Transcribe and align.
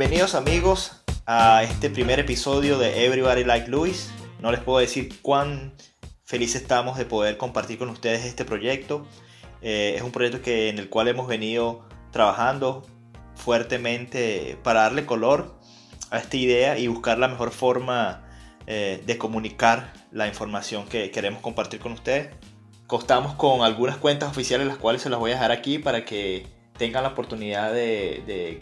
Bienvenidos 0.00 0.34
amigos 0.34 0.92
a 1.26 1.62
este 1.62 1.90
primer 1.90 2.20
episodio 2.20 2.78
de 2.78 3.04
Everybody 3.04 3.44
Like 3.44 3.68
Luis. 3.68 4.10
No 4.40 4.50
les 4.50 4.60
puedo 4.62 4.78
decir 4.78 5.20
cuán 5.20 5.74
felices 6.24 6.62
estamos 6.62 6.96
de 6.96 7.04
poder 7.04 7.36
compartir 7.36 7.76
con 7.76 7.90
ustedes 7.90 8.24
este 8.24 8.46
proyecto. 8.46 9.06
Eh, 9.60 9.92
es 9.96 10.02
un 10.02 10.10
proyecto 10.10 10.40
que, 10.40 10.70
en 10.70 10.78
el 10.78 10.88
cual 10.88 11.08
hemos 11.08 11.28
venido 11.28 11.86
trabajando 12.12 12.86
fuertemente 13.34 14.56
para 14.62 14.80
darle 14.84 15.04
color 15.04 15.60
a 16.10 16.16
esta 16.16 16.38
idea 16.38 16.78
y 16.78 16.86
buscar 16.88 17.18
la 17.18 17.28
mejor 17.28 17.50
forma 17.50 18.24
eh, 18.66 19.02
de 19.04 19.18
comunicar 19.18 19.92
la 20.12 20.26
información 20.26 20.86
que 20.86 21.10
queremos 21.10 21.42
compartir 21.42 21.78
con 21.78 21.92
ustedes. 21.92 22.30
Costamos 22.86 23.34
con 23.34 23.60
algunas 23.60 23.98
cuentas 23.98 24.30
oficiales, 24.30 24.66
las 24.66 24.78
cuales 24.78 25.02
se 25.02 25.10
las 25.10 25.20
voy 25.20 25.32
a 25.32 25.34
dejar 25.34 25.52
aquí 25.52 25.78
para 25.78 26.06
que 26.06 26.46
tengan 26.78 27.02
la 27.02 27.10
oportunidad 27.10 27.70
de 27.70 28.60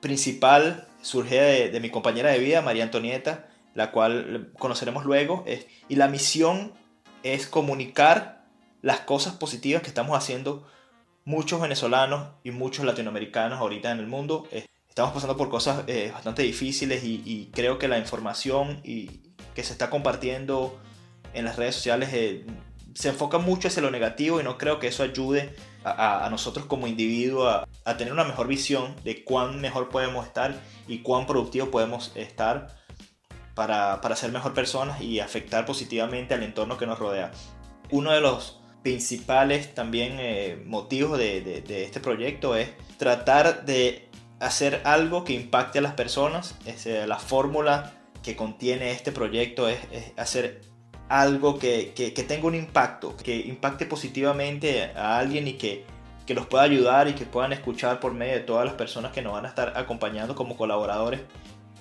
principal 0.00 0.86
surge 1.00 1.70
de, 1.70 1.80
mi 1.80 1.90
compañera 1.90 2.30
de 2.30 2.38
vida, 2.38 2.62
María 2.62 2.84
Antonieta, 2.84 3.48
la 3.74 3.90
cual 3.90 4.50
conoceremos 4.58 5.04
luego, 5.04 5.44
y 5.88 5.96
la 5.96 6.08
misión 6.08 6.72
es 7.22 7.46
comunicar 7.46 8.44
las 8.82 9.00
cosas 9.00 9.34
positivas 9.34 9.82
que 9.82 9.88
estamos 9.88 10.16
haciendo 10.16 10.66
muchos 11.24 11.60
venezolanos 11.60 12.28
y 12.44 12.52
muchos 12.52 12.84
latinoamericanos 12.84 13.58
ahorita 13.58 13.90
en 13.90 13.98
el 13.98 14.06
mundo. 14.06 14.48
Estamos 14.88 15.12
pasando 15.12 15.36
por 15.36 15.50
cosas 15.50 15.84
eh, 15.88 16.10
bastante 16.12 16.42
difíciles 16.42 17.04
y, 17.04 17.22
y, 17.24 17.50
creo 17.52 17.78
que 17.78 17.88
la 17.88 17.98
información 17.98 18.80
y, 18.84 19.25
que 19.56 19.64
se 19.64 19.72
está 19.72 19.90
compartiendo 19.90 20.78
en 21.32 21.46
las 21.46 21.56
redes 21.56 21.74
sociales 21.74 22.10
eh, 22.12 22.46
se 22.94 23.08
enfoca 23.08 23.38
mucho 23.38 23.68
hacia 23.68 23.82
lo 23.82 23.90
negativo 23.90 24.40
y 24.40 24.44
no 24.44 24.58
creo 24.58 24.78
que 24.78 24.86
eso 24.86 25.02
ayude 25.02 25.54
a, 25.84 26.26
nosotros 26.30 26.66
como 26.66 26.86
individuo 26.86 27.48
a, 27.48 27.96
tener 27.96 28.12
una 28.12 28.24
mejor 28.24 28.48
visión 28.48 28.96
de 29.04 29.22
cuán 29.22 29.60
mejor 29.60 29.88
podemos 29.88 30.26
estar 30.26 30.54
y 30.88 30.98
cuán 30.98 31.26
productivo 31.26 31.70
podemos 31.70 32.12
estar 32.16 32.76
para, 33.54 34.16
ser 34.16 34.32
mejor 34.32 34.52
personas 34.52 35.00
y 35.00 35.20
afectar 35.20 35.64
positivamente 35.64 36.34
al 36.34 36.42
entorno 36.42 36.76
que 36.76 36.86
nos 36.86 36.98
rodea. 36.98 37.32
Uno 37.90 38.12
de 38.12 38.20
los 38.20 38.60
principales 38.82 39.74
también 39.74 40.16
eh, 40.18 40.60
motivos 40.64 41.18
de, 41.18 41.62
este 41.68 42.00
proyecto 42.00 42.56
es 42.56 42.70
tratar 42.98 43.64
de 43.64 44.08
hacer 44.40 44.80
algo 44.84 45.24
que 45.24 45.34
impacte 45.34 45.78
a 45.78 45.82
las 45.82 45.94
personas. 45.94 46.56
Es, 46.66 46.86
la 46.86 47.18
fórmula 47.18 47.95
que 48.26 48.34
contiene 48.34 48.90
este 48.90 49.12
proyecto 49.12 49.68
es, 49.68 49.78
hacer 50.16 50.60
algo 51.08 51.60
que, 51.60 51.92
que, 51.94 52.10
tenga 52.24 52.48
un 52.48 52.56
impacto, 52.56 53.16
que 53.16 53.36
impacte 53.36 53.86
positivamente 53.86 54.90
a 54.96 55.18
alguien 55.18 55.46
y 55.46 55.52
que, 55.52 55.84
que 56.26 56.34
los 56.34 56.46
pueda 56.46 56.64
ayudar 56.64 57.06
y 57.06 57.12
que 57.12 57.24
puedan 57.24 57.52
escuchar 57.52 58.00
por 58.00 58.14
medio 58.14 58.34
de 58.34 58.40
todas 58.40 58.64
las 58.64 58.74
personas 58.74 59.12
que 59.12 59.22
nos 59.22 59.32
van 59.32 59.44
a 59.44 59.48
estar 59.48 59.74
acompañando 59.76 60.34
como 60.34 60.56
colaboradores 60.56 61.20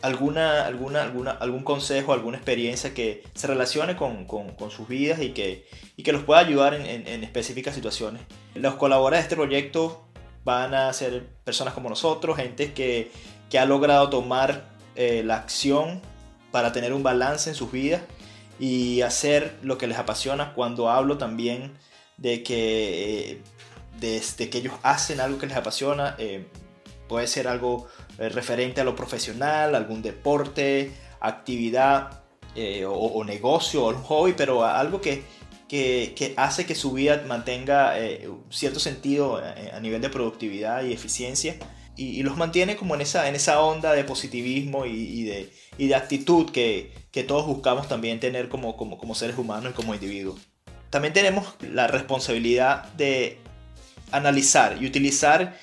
alguna, 0.03 0.67
alguna, 0.67 1.01
alguna, 1.01 1.31
algún 1.31 1.63
consejo, 1.63 2.13
alguna 2.13 2.37
experiencia 2.37 2.93
que 2.93 3.23
se 3.33 3.47
relacione 3.47 3.95
con, 3.95 4.25
con, 4.25 4.69
sus 4.69 4.87
vidas 4.87 5.19
y 5.23 5.29
que, 5.29 5.65
y 5.97 6.03
que 6.03 6.11
los 6.11 6.21
pueda 6.21 6.41
ayudar 6.41 6.75
en, 6.75 7.07
en, 7.07 7.23
específicas 7.23 7.73
situaciones. 7.73 8.21
Los 8.53 8.75
colaboradores 8.75 9.21
de 9.21 9.23
este 9.23 9.35
proyecto 9.35 10.05
van 10.43 10.75
a 10.75 10.93
ser 10.93 11.25
personas 11.43 11.73
como 11.73 11.89
nosotros, 11.89 12.37
gente 12.37 12.71
que, 12.73 13.11
que 13.49 13.57
ha 13.57 13.65
logrado 13.65 14.11
tomar 14.11 14.65
eh, 14.95 15.23
la 15.25 15.37
acción 15.37 16.01
para 16.55 16.71
tener 16.71 16.93
un 16.93 17.03
balance 17.03 17.49
en 17.49 17.55
sus 17.57 17.69
vidas 17.69 18.03
y 18.61 19.01
hacer 19.01 19.57
lo 19.61 19.77
que 19.77 19.87
les 19.87 19.97
apasiona. 19.97 20.53
Cuando 20.53 20.89
hablo 20.89 21.17
también 21.17 21.73
de 22.15 22.43
que 22.43 23.41
desde 23.99 24.49
que 24.49 24.59
ellos 24.59 24.73
hacen 24.81 25.19
algo 25.19 25.37
que 25.37 25.47
les 25.47 25.57
apasiona 25.57 26.15
eh, 26.17 26.45
puede 27.09 27.27
ser 27.27 27.49
algo 27.49 27.87
eh, 28.19 28.29
referente 28.29 28.79
a 28.79 28.85
lo 28.85 28.95
profesional 28.95 29.75
algún 29.75 30.01
deporte 30.01 30.93
actividad 31.19 32.23
eh, 32.55 32.85
o, 32.87 33.21
negocio 33.25 33.83
o 33.83 33.89
un 33.89 34.01
hobby 34.03 34.31
pero 34.31 34.63
algo 34.63 35.01
que, 35.01 35.25
que, 35.67 36.33
hace 36.37 36.65
que 36.65 36.73
su 36.73 36.93
vida 36.93 37.21
mantenga 37.27 37.95
cierto 38.49 38.79
sentido 38.79 39.41
a, 39.73 39.77
nivel 39.81 39.99
de 39.99 40.09
productividad 40.09 40.85
y 40.85 40.93
eficiencia. 40.93 41.57
Y, 41.97 42.23
los 42.23 42.35
mantiene 42.35 42.75
como 42.75 42.95
en 42.95 43.01
esa, 43.01 43.29
en 43.29 43.35
esa 43.35 43.61
onda 43.61 43.93
de 43.93 44.03
positivismo 44.03 44.85
y, 44.85 45.23
de, 45.23 45.49
y 45.77 45.87
de, 45.87 45.95
actitud 45.95 46.51
que, 46.51 46.93
que, 47.11 47.23
todos 47.23 47.45
buscamos 47.45 47.87
también 47.87 48.19
tener 48.19 48.49
como, 48.49 48.77
como, 48.77 48.97
como 48.97 49.15
seres 49.15 49.37
humanos 49.37 49.71
y 49.71 49.75
como 49.75 49.93
individuos. 49.93 50.39
También 50.89 51.13
tenemos 51.13 51.55
la 51.61 51.87
responsabilidad 51.87 52.85
de 52.93 53.37
analizar 54.11 54.81
y 54.81 54.85
utilizar 54.85 55.57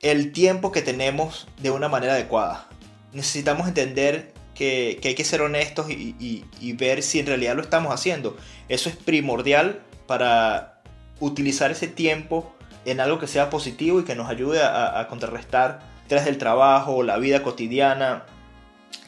el 0.00 0.32
tiempo 0.32 0.72
que 0.72 0.82
tenemos 0.82 1.46
de 1.60 1.70
una 1.70 1.88
manera 1.88 2.14
adecuada. 2.14 2.68
Necesitamos 3.12 3.68
entender 3.68 4.32
que, 4.54 4.98
que 5.00 5.08
hay 5.08 5.14
que 5.14 5.24
ser 5.24 5.42
honestos 5.42 5.90
y, 5.90 6.44
y, 6.60 6.72
ver 6.74 7.02
si 7.02 7.20
en 7.20 7.26
realidad 7.26 7.56
lo 7.56 7.62
estamos 7.62 7.92
haciendo. 7.92 8.36
Eso 8.68 8.88
es 8.88 8.96
primordial 8.96 9.82
para 10.06 10.82
utilizar 11.20 11.70
ese 11.70 11.88
tiempo 11.88 12.54
en 12.84 13.00
algo 13.00 13.18
que 13.18 13.26
sea 13.26 13.50
positivo 13.50 14.00
y 14.00 14.04
que 14.04 14.14
nos 14.14 14.28
ayude 14.28 14.62
a, 14.62 15.06
contrarrestar 15.08 15.80
tras 16.08 16.24
del 16.24 16.38
trabajo, 16.38 17.02
la 17.02 17.16
vida 17.16 17.42
cotidiana, 17.42 18.26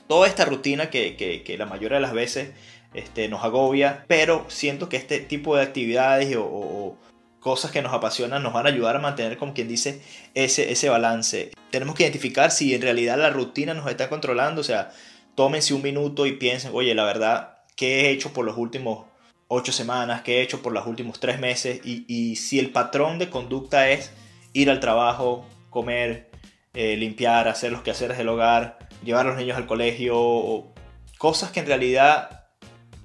toda 0.09 0.27
esta 0.27 0.45
rutina 0.45 0.91
que, 0.91 1.55
la 1.59 1.67
mayoría 1.67 1.97
de 1.97 2.03
las 2.03 2.13
veces 2.13 2.51
este, 2.95 3.29
nos 3.29 3.45
agobia, 3.45 4.05
pero 4.09 4.47
siento 4.49 4.89
que 4.89 4.97
este 4.97 5.21
tipo 5.21 5.57
de 5.57 5.63
actividades 5.63 6.37
o, 6.39 6.97
cosas 7.41 7.71
que 7.71 7.81
nos 7.81 7.93
apasionan 7.93 8.43
nos 8.43 8.53
van 8.53 8.67
a 8.67 8.71
ayudar 8.71 8.97
a 8.97 8.99
mantener, 8.99 9.39
como 9.39 9.55
quien 9.55 9.69
dice, 9.69 10.03
ese, 10.35 10.73
ese 10.73 10.89
balance. 10.89 11.53
Tenemos 11.71 11.95
que 11.95 12.03
identificar 12.03 12.51
si 12.51 12.75
en 12.75 12.83
realidad 12.83 13.19
la 13.19 13.31
rutina 13.31 13.73
nos 13.73 13.89
está 13.89 14.09
controlando, 14.09 14.63
o 14.63 14.65
sea, 14.65 14.91
tómense 15.37 15.73
un 15.73 15.83
minuto 15.83 16.27
y 16.27 16.33
piensen, 16.33 16.73
oye, 16.75 16.93
la 16.95 17.05
verdad, 17.05 17.59
¿qué 17.77 18.01
he 18.01 18.11
hecho 18.11 18.33
por 18.33 18.45
los 18.45 18.57
últimos 18.57 19.05
ocho 19.49 19.73
semanas, 19.73 20.23
que 20.23 20.39
he 20.39 20.43
hecho 20.43 20.63
por 20.63 20.73
los 20.73 20.87
últimos 20.87 21.21
tres 21.21 21.39
meses 21.39 21.81
y, 21.85 22.37
si 22.37 22.59
el 22.59 22.71
patrón 22.71 23.19
de 23.19 23.31
conducta 23.31 23.91
es 23.91 24.13
ir 24.53 24.71
al 24.71 24.81
trabajo, 24.81 25.47
comer, 25.71 26.31
eh, 26.75 26.97
limpiar, 26.97 27.49
hacer 27.49 27.73
los 27.73 27.83
quehaceres 27.83 28.19
del 28.19 28.29
hogar, 28.29 28.86
llevar 29.07 29.27
a 29.27 29.31
los 29.31 29.39
niños 29.39 29.57
al 29.57 29.67
colegio, 29.67 30.75
cosas 31.17 31.51
que 31.51 31.61
en 31.61 31.67
realidad 31.67 32.45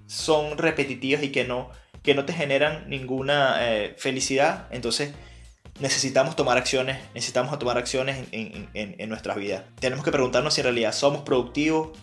son 0.08 0.58
repetitivas 0.58 1.24
y 1.24 1.32
que 1.32 1.46
no, 1.46 1.70
que 2.04 2.16
no 2.16 2.26
te 2.26 2.34
generan 2.34 2.90
ninguna 2.90 3.58
eh, 3.62 3.96
felicidad, 3.98 4.68
entonces 4.72 5.14
necesitamos 5.80 6.36
tomar 6.36 6.58
acciones, 6.58 7.00
necesitamos 7.14 7.58
tomar 7.58 7.78
acciones 7.78 8.28
en, 8.32 8.70
en, 8.74 8.96
en, 9.00 9.10
nuestras 9.10 9.38
vidas. 9.38 9.64
Tenemos 9.80 10.04
que 10.04 10.12
preguntarnos 10.12 10.54
si 10.54 10.62
en 10.62 10.66
realidad 10.66 10.92
somos 10.92 11.22
productivos, 11.22 11.98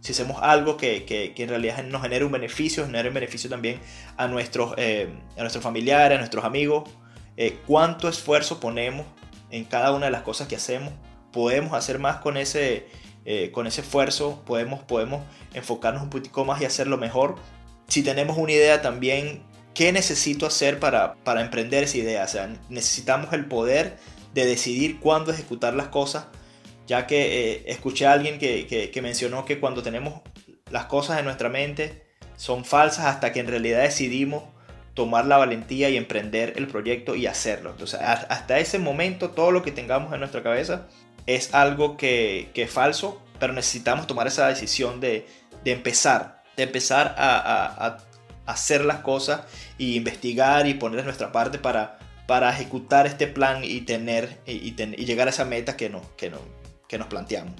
si 0.00 0.12
hacemos 0.12 0.38
algo 0.40 0.76
que, 0.76 1.04
que, 1.04 1.34
que 1.34 1.42
en 1.42 1.50
realidad 1.50 1.84
nos 1.84 2.02
genere 2.02 2.24
un 2.24 2.32
beneficio, 2.32 2.86
genere 2.86 3.08
un 3.08 3.14
beneficio 3.14 3.50
también 3.50 3.78
a 4.16 4.26
nuestros, 4.26 4.72
eh, 4.78 5.12
a 5.36 5.40
nuestros 5.40 5.62
familiares, 5.62 6.16
a 6.16 6.18
nuestros 6.18 6.44
amigos, 6.44 6.88
eh, 7.36 7.58
cuánto 7.66 8.08
esfuerzo 8.08 8.58
ponemos 8.58 9.06
en 9.50 9.64
cada 9.64 9.92
una 9.92 10.06
de 10.06 10.12
las 10.12 10.22
cosas 10.22 10.48
que 10.48 10.56
hacemos, 10.56 10.92
podemos 11.32 11.74
hacer 11.74 11.98
más 11.98 12.16
con 12.16 12.36
ese, 12.36 12.88
eh, 13.24 13.50
con 13.52 13.66
ese 13.66 13.82
esfuerzo, 13.82 14.42
podemos, 14.46 14.82
podemos 14.82 15.22
enfocarnos 15.54 16.02
un 16.02 16.10
poquito 16.10 16.44
más 16.44 16.60
y 16.60 16.64
hacerlo 16.64 16.96
mejor. 16.96 17.36
Si 17.88 18.02
tenemos 18.02 18.38
una 18.38 18.52
idea 18.52 18.82
también, 18.82 19.42
¿qué 19.74 19.92
necesito 19.92 20.46
hacer 20.46 20.78
para, 20.78 21.14
para 21.24 21.42
emprender 21.42 21.84
esa 21.84 21.98
idea? 21.98 22.24
O 22.24 22.28
sea, 22.28 22.52
necesitamos 22.68 23.32
el 23.32 23.46
poder 23.46 23.98
de 24.34 24.46
decidir 24.46 25.00
cuándo 25.00 25.32
ejecutar 25.32 25.74
las 25.74 25.88
cosas, 25.88 26.26
ya 26.86 27.06
que 27.06 27.52
eh, 27.52 27.64
escuché 27.66 28.06
a 28.06 28.12
alguien 28.12 28.38
que, 28.38 28.66
que, 28.66 28.90
que 28.90 29.02
mencionó 29.02 29.44
que 29.44 29.60
cuando 29.60 29.82
tenemos 29.82 30.22
las 30.70 30.86
cosas 30.86 31.18
en 31.18 31.24
nuestra 31.24 31.48
mente 31.48 32.06
son 32.36 32.64
falsas 32.64 33.06
hasta 33.06 33.32
que 33.32 33.40
en 33.40 33.48
realidad 33.48 33.82
decidimos 33.82 34.44
tomar 34.94 35.26
la 35.26 35.36
valentía 35.36 35.88
y 35.88 35.96
emprender 35.96 36.54
el 36.56 36.66
proyecto 36.66 37.14
y 37.14 37.26
hacerlo. 37.26 37.70
Entonces, 37.70 38.00
hasta 38.00 38.58
ese 38.58 38.78
momento, 38.78 39.30
todo 39.30 39.50
lo 39.50 39.62
que 39.62 39.72
tengamos 39.72 40.12
en 40.12 40.20
nuestra 40.20 40.42
cabeza 40.42 40.88
es 41.36 41.54
algo 41.54 41.96
que, 41.96 42.50
que 42.54 42.62
es 42.62 42.70
falso, 42.70 43.20
pero 43.38 43.52
necesitamos 43.52 44.06
tomar 44.06 44.26
esa 44.26 44.48
decisión 44.48 45.00
de, 45.00 45.26
de 45.64 45.72
empezar, 45.72 46.42
de 46.56 46.64
empezar 46.64 47.14
a, 47.18 47.86
a, 47.86 47.98
hacer 48.46 48.84
las 48.84 48.98
cosas 48.98 49.42
y 49.78 49.96
investigar 49.96 50.66
y 50.66 50.74
poner 50.74 51.04
nuestra 51.04 51.32
parte 51.32 51.58
para, 51.58 51.98
para 52.26 52.50
ejecutar 52.50 53.06
este 53.06 53.26
plan 53.26 53.62
y, 53.62 53.80
tener, 53.82 54.40
y, 54.46 54.74
y, 54.76 55.04
llegar 55.04 55.28
a 55.28 55.30
esa 55.30 55.44
meta 55.44 55.76
que, 55.76 55.88
no, 55.88 56.02
que, 56.16 56.30
no, 56.30 56.38
que 56.88 56.98
nos 56.98 57.06
planteamos 57.06 57.54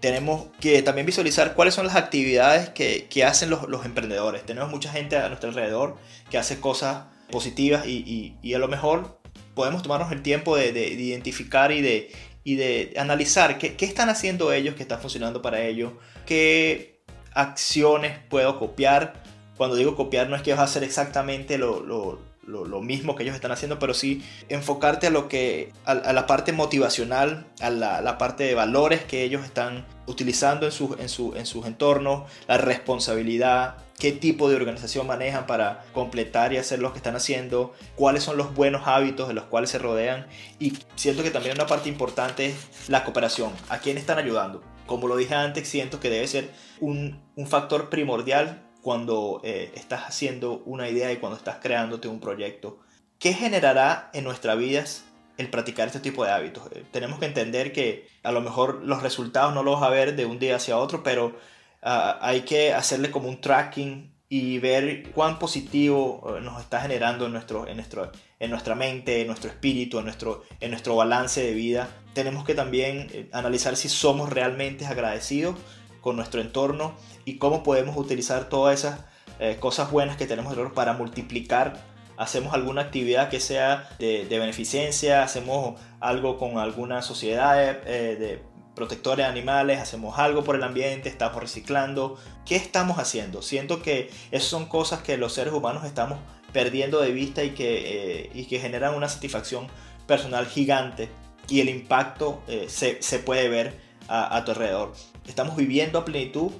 tenemos 0.00 0.46
que 0.60 0.80
también 0.82 1.06
visualizar 1.06 1.54
cuáles 1.54 1.74
son 1.74 1.86
las 1.86 1.96
actividades 1.96 2.68
que, 2.68 3.08
que 3.10 3.24
hacen 3.24 3.50
los, 3.50 3.68
los, 3.68 3.84
emprendedores. 3.84 4.46
Tenemos 4.46 4.70
mucha 4.70 4.92
gente 4.92 5.16
a 5.16 5.28
nuestro 5.28 5.48
alrededor 5.48 5.96
que 6.30 6.38
hace 6.38 6.60
cosas 6.60 7.06
positivas 7.32 7.84
y, 7.84 8.04
y, 8.06 8.36
y 8.40 8.54
a 8.54 8.60
lo 8.60 8.68
mejor 8.68 9.18
podemos 9.54 9.82
tomarnos 9.82 10.12
el 10.12 10.22
tiempo 10.22 10.56
de, 10.56 10.72
de 10.72 10.90
identificar 10.90 11.72
y 11.72 11.82
de, 11.82 12.12
y 12.48 12.56
de 12.56 12.94
analizar 12.96 13.58
qué, 13.58 13.76
qué, 13.76 13.84
están 13.84 14.08
haciendo 14.08 14.54
ellos, 14.54 14.74
qué 14.74 14.82
está 14.82 14.96
funcionando 14.96 15.42
para 15.42 15.60
ellos, 15.60 15.92
qué 16.24 16.98
acciones 17.34 18.18
puedo 18.30 18.58
copiar. 18.58 19.22
Cuando 19.58 19.76
digo 19.76 19.94
copiar 19.94 20.30
no 20.30 20.36
es 20.36 20.40
que 20.40 20.52
vas 20.52 20.60
a 20.60 20.62
hacer 20.62 20.82
exactamente 20.82 21.58
lo, 21.58 21.80
lo, 21.80 22.18
lo, 22.46 22.80
mismo 22.80 23.16
que 23.16 23.24
ellos 23.24 23.34
están 23.34 23.52
haciendo, 23.52 23.78
pero 23.78 23.92
sí 23.92 24.24
enfocarte 24.48 25.08
a 25.08 25.10
lo 25.10 25.28
que, 25.28 25.74
a, 25.84 25.94
la 25.94 26.26
parte 26.26 26.52
motivacional, 26.52 27.44
a 27.60 27.68
la, 27.68 28.16
parte 28.16 28.44
de 28.44 28.54
valores 28.54 29.02
que 29.02 29.24
ellos 29.24 29.44
están 29.44 29.84
utilizando 30.06 30.64
en, 30.64 30.72
su, 30.72 30.96
en, 30.98 31.10
su, 31.10 31.34
en 31.36 31.44
sus 31.44 31.66
entornos, 31.66 32.30
la 32.46 32.56
responsabilidad, 32.56 33.76
qué 33.98 34.12
tipo 34.12 34.48
de 34.48 34.56
organización 34.56 35.06
manejan 35.06 35.46
para 35.46 35.84
completar 35.92 36.52
y 36.52 36.56
hacer 36.56 36.78
lo 36.78 36.92
que 36.92 36.98
están 36.98 37.16
haciendo, 37.16 37.74
cuáles 37.96 38.22
son 38.22 38.36
los 38.36 38.54
buenos 38.54 38.86
hábitos 38.86 39.26
de 39.28 39.34
los 39.34 39.44
cuales 39.44 39.70
se 39.70 39.78
rodean 39.78 40.26
y 40.60 40.78
siento 40.94 41.22
que 41.22 41.30
también 41.30 41.56
una 41.56 41.66
parte 41.66 41.88
importante 41.88 42.46
es 42.46 42.88
la 42.88 43.04
cooperación, 43.04 43.52
a 43.68 43.78
quién 43.78 43.98
están 43.98 44.18
ayudando. 44.18 44.62
Como 44.86 45.08
lo 45.08 45.16
dije 45.16 45.34
antes, 45.34 45.68
siento 45.68 46.00
que 46.00 46.10
debe 46.10 46.26
ser 46.28 46.50
un, 46.80 47.20
un 47.34 47.46
factor 47.46 47.90
primordial 47.90 48.62
cuando 48.82 49.40
eh, 49.44 49.72
estás 49.74 50.04
haciendo 50.04 50.62
una 50.64 50.88
idea 50.88 51.12
y 51.12 51.16
cuando 51.16 51.36
estás 51.36 51.56
creándote 51.60 52.08
un 52.08 52.20
proyecto. 52.20 52.78
¿Qué 53.18 53.34
generará 53.34 54.10
en 54.14 54.24
nuestras 54.24 54.56
vidas 54.56 55.04
el 55.36 55.50
practicar 55.50 55.88
este 55.88 56.00
tipo 56.00 56.24
de 56.24 56.30
hábitos? 56.30 56.70
Eh, 56.70 56.84
tenemos 56.92 57.18
que 57.18 57.26
entender 57.26 57.72
que 57.72 58.06
a 58.22 58.30
lo 58.30 58.40
mejor 58.40 58.82
los 58.84 59.02
resultados 59.02 59.52
no 59.52 59.64
los 59.64 59.80
vas 59.80 59.88
a 59.88 59.92
ver 59.92 60.14
de 60.14 60.24
un 60.24 60.38
día 60.38 60.56
hacia 60.56 60.78
otro, 60.78 61.02
pero 61.02 61.36
uh, 61.82 62.18
hay 62.20 62.42
que 62.42 62.72
hacerle 62.72 63.10
como 63.10 63.28
un 63.28 63.40
tracking 63.40 64.12
y 64.28 64.58
ver 64.58 65.10
cuán 65.12 65.38
positivo 65.38 66.36
eh, 66.36 66.40
nos 66.42 66.60
está 66.60 66.80
generando 66.80 67.26
en, 67.26 67.32
nuestro, 67.32 67.66
en, 67.66 67.76
nuestro, 67.76 68.12
en 68.38 68.50
nuestra 68.50 68.74
mente, 68.74 69.22
en 69.22 69.26
nuestro 69.26 69.48
espíritu, 69.48 69.98
en 69.98 70.04
nuestro, 70.04 70.42
en 70.60 70.70
nuestro 70.70 70.96
balance 70.96 71.42
de 71.42 71.54
vida. 71.54 71.88
Tenemos 72.12 72.44
que 72.44 72.54
también 72.54 73.08
eh, 73.12 73.30
analizar 73.32 73.76
si 73.76 73.88
somos 73.88 74.30
realmente 74.30 74.84
agradecidos 74.86 75.56
con 76.02 76.16
nuestro 76.16 76.40
entorno 76.40 76.94
y 77.24 77.38
cómo 77.38 77.62
podemos 77.62 77.96
utilizar 77.96 78.48
todas 78.48 78.80
esas 78.80 79.00
eh, 79.40 79.56
cosas 79.60 79.90
buenas 79.90 80.16
que 80.16 80.26
tenemos 80.26 80.54
para 80.74 80.92
multiplicar. 80.92 81.82
Hacemos 82.16 82.52
alguna 82.52 82.82
actividad 82.82 83.30
que 83.30 83.38
sea 83.38 83.88
de, 83.98 84.26
de 84.26 84.38
beneficencia, 84.38 85.22
hacemos 85.22 85.80
algo 86.00 86.36
con 86.36 86.58
alguna 86.58 87.00
sociedad 87.00 87.62
eh, 87.86 88.16
de 88.16 88.42
protectores 88.78 89.26
de 89.26 89.30
animales, 89.30 89.80
hacemos 89.80 90.18
algo 90.18 90.44
por 90.44 90.54
el 90.54 90.62
ambiente, 90.62 91.08
estamos 91.08 91.42
reciclando. 91.42 92.16
¿Qué 92.46 92.56
estamos 92.56 92.98
haciendo? 92.98 93.42
Siento 93.42 93.82
que 93.82 94.10
esas 94.30 94.48
son 94.48 94.66
cosas 94.66 95.02
que 95.02 95.16
los 95.18 95.32
seres 95.32 95.52
humanos 95.52 95.84
estamos 95.84 96.18
perdiendo 96.52 97.00
de 97.00 97.10
vista 97.10 97.42
y 97.42 97.50
que, 97.50 98.22
eh, 98.22 98.30
y 98.32 98.46
que 98.46 98.60
generan 98.60 98.94
una 98.94 99.08
satisfacción 99.08 99.66
personal 100.06 100.46
gigante 100.46 101.08
y 101.48 101.60
el 101.60 101.68
impacto 101.68 102.40
eh, 102.46 102.66
se, 102.68 103.02
se, 103.02 103.18
puede 103.18 103.48
ver 103.48 103.78
a, 104.06 104.36
a, 104.36 104.44
tu 104.44 104.52
alrededor. 104.52 104.92
Estamos 105.26 105.56
viviendo 105.56 105.98
a 105.98 106.04
plenitud 106.04 106.52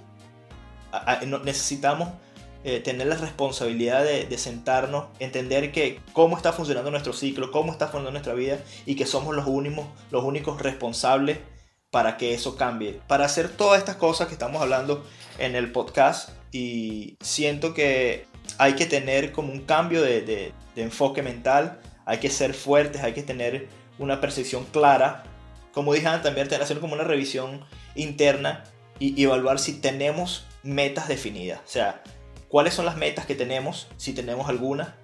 necesitamos 1.45 2.09
eh, 2.65 2.81
tener 2.81 3.07
la 3.07 3.17
responsabilidad 3.17 4.03
de, 4.03 4.25
de, 4.25 4.39
sentarnos, 4.39 5.05
entender 5.21 5.71
que 5.71 6.01
cómo 6.13 6.37
está 6.37 6.53
funcionando 6.53 6.91
nuestro 6.91 7.13
ciclo, 7.13 7.53
cómo 7.53 7.71
está 7.71 7.87
funcionando 7.87 8.13
nuestra 8.13 8.35
vida 8.35 8.59
y 8.87 8.97
que 8.97 9.07
somos 9.07 9.37
los 9.37 9.47
únicos, 9.47 9.87
los 10.11 10.25
únicos 10.25 10.61
responsables 10.61 11.39
para 11.91 12.17
que 12.17 12.35
eso 12.35 12.57
cambie. 12.57 13.01
Para 13.07 13.25
hacer 13.25 13.49
todas 13.49 13.79
estas 13.79 13.97
cosas 13.97 14.29
que 14.29 14.35
estamos 14.35 14.61
hablando 14.61 15.05
en 15.39 15.55
el 15.55 15.73
podcast 15.73 16.31
y 16.53 17.17
siento 17.21 17.75
que 17.75 18.27
hay 18.59 18.75
que 18.75 18.87
tener 18.87 19.33
como 19.33 19.53
un 19.53 19.63
cambio 19.63 20.03
de, 20.03 20.23
de, 20.23 20.53
enfoque 20.77 21.23
mental, 21.23 21.81
hay 22.07 22.19
que 22.19 22.31
ser 22.31 22.55
fuertes, 22.55 23.03
hay 23.03 23.13
que 23.13 23.23
tener 23.23 23.69
una 23.99 24.21
percepción 24.21 24.65
clara. 24.65 25.25
Como 25.73 25.93
dije 25.93 26.07
antes, 26.07 26.23
también 26.23 26.49
hacer 26.63 26.79
como 26.79 26.95
una 26.95 27.05
revisión 27.05 27.65
interna 27.95 28.65
y 29.01 29.23
evaluar 29.23 29.59
si 29.59 29.81
tenemos 29.81 30.47
metas 30.63 31.09
definidas. 31.09 31.61
O 31.65 31.69
sea, 31.69 32.03
cuáles 32.49 32.75
son 32.75 32.85
las 32.85 32.97
metas 32.97 33.27
que 33.27 33.35
tenemos, 33.35 33.89
si 33.97 34.13
tenemos 34.13 34.49
alguna, 34.49 34.97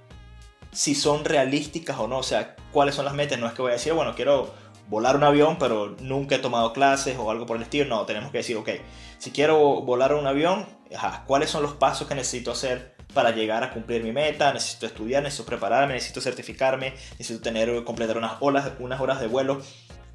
si 0.72 0.94
son 0.94 1.24
realísticas 1.24 1.98
o 1.98 2.08
no. 2.08 2.18
O 2.18 2.22
sea, 2.22 2.56
cuáles 2.72 2.94
son 2.94 3.04
las 3.04 3.14
metas. 3.14 3.38
No 3.38 3.46
es 3.46 3.52
que 3.52 3.62
voy 3.62 3.70
a 3.70 3.74
decir, 3.74 3.92
bueno, 3.92 4.14
quiero 4.14 4.54
volar 4.88 5.16
un 5.16 5.24
avión, 5.24 5.56
pero 5.58 5.96
nunca 6.00 6.36
he 6.36 6.38
tomado 6.38 6.72
clases 6.72 7.16
o 7.18 7.30
algo 7.30 7.46
por 7.46 7.56
el 7.56 7.62
estilo. 7.62 7.86
No, 7.86 8.04
tenemos 8.06 8.30
que 8.30 8.38
decir, 8.38 8.56
ok, 8.56 8.70
si 9.18 9.30
quiero 9.30 9.82
volar 9.82 10.14
un 10.14 10.26
avión, 10.26 10.66
ajá, 10.94 11.24
¿cuáles 11.26 11.50
son 11.50 11.62
los 11.62 11.74
pasos 11.74 12.06
que 12.06 12.14
necesito 12.14 12.50
hacer 12.52 12.94
para 13.12 13.30
llegar 13.30 13.62
a 13.62 13.72
cumplir 13.72 14.02
mi 14.02 14.12
meta? 14.12 14.52
Necesito 14.52 14.86
estudiar, 14.86 15.22
necesito 15.22 15.46
prepararme, 15.46 15.94
necesito 15.94 16.20
certificarme, 16.20 16.94
necesito 17.12 17.40
tener, 17.40 17.84
completar 17.84 18.18
unas, 18.18 18.36
olas, 18.40 18.72
unas 18.78 19.00
horas 19.00 19.20
de 19.20 19.26
vuelo. 19.26 19.62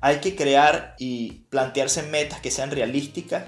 Hay 0.02 0.18
que 0.18 0.36
crear 0.36 0.96
y 0.98 1.46
plantearse 1.50 2.04
metas 2.04 2.40
que 2.40 2.52
sean 2.52 2.72
realísticas 2.72 3.46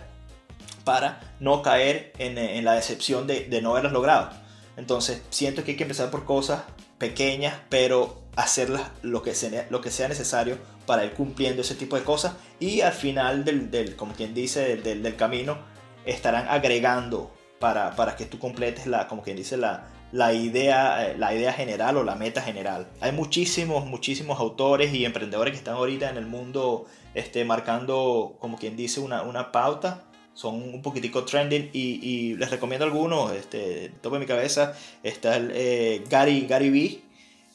para 0.84 1.20
no 1.40 1.62
caer 1.62 2.12
en, 2.18 2.38
en 2.38 2.66
la 2.66 2.74
decepción 2.74 3.28
de, 3.28 3.46
de, 3.46 3.62
no 3.62 3.72
haberlas 3.72 3.94
logrado. 3.94 4.32
Entonces, 4.78 5.22
siento 5.30 5.64
que 5.64 5.72
hay 5.72 5.78
que 5.78 5.84
empezar 5.84 6.10
por 6.10 6.26
cosas 6.26 6.64
pequeñas, 6.98 7.56
pero 7.70 8.22
hacerlas 8.36 8.84
lo 9.02 9.22
que 9.22 9.36
sea, 9.36 9.68
lo 9.70 9.82
que 9.82 9.92
sea 9.92 10.08
necesario 10.08 10.58
para 10.86 11.06
ir 11.06 11.14
cumpliendo 11.14 11.62
ese 11.62 11.76
tipo 11.76 11.96
de 11.96 12.04
cosas 12.04 12.34
y 12.60 12.82
al 12.82 12.94
final 12.94 13.46
del, 13.46 13.72
del 13.72 13.96
como 13.96 14.14
quien 14.14 14.34
dice, 14.34 14.78
del, 14.78 15.04
del, 15.04 15.16
camino 15.16 15.58
estarán 16.06 16.48
agregando 16.48 17.32
para, 17.60 17.96
para, 17.96 18.16
que 18.16 18.26
tú 18.26 18.40
completes 18.40 18.88
la, 18.88 19.08
como 19.08 19.22
quien 19.22 19.38
dice, 19.38 19.58
la, 19.58 19.88
la 20.12 20.34
idea, 20.34 21.08
eh, 21.08 21.18
la 21.18 21.34
idea 21.34 21.54
general 21.54 21.98
o 21.98 22.04
la 22.04 22.16
meta 22.16 22.42
general. 22.42 22.88
Hay 23.00 23.12
muchísimos, 23.12 23.86
muchísimos 23.86 24.40
autores 24.40 24.94
y 24.94 25.06
emprendedores 25.06 25.52
que 25.52 25.58
están 25.58 25.76
ahorita 25.76 26.10
en 26.10 26.18
el 26.18 26.26
mundo 26.26 26.86
este, 27.14 27.46
marcando, 27.46 28.36
como 28.40 28.58
quien 28.58 28.76
dice, 28.76 29.00
una, 29.00 29.22
una 29.24 29.52
pauta 29.52 30.06
son 30.34 30.56
un 30.56 30.82
poquitico 30.82 31.26
trending 31.26 31.70
y, 31.74 32.00
y, 32.02 32.36
les 32.36 32.50
recomiendo 32.50 32.86
algunos, 32.86 33.34
este, 33.34 33.92
tope 34.02 34.18
mi 34.18 34.26
cabeza, 34.26 34.74
está 35.04 35.36
el, 35.36 35.52
eh, 35.54 36.04
Gary, 36.10 36.48
Gary 36.48 36.70
Vee, 36.70 37.02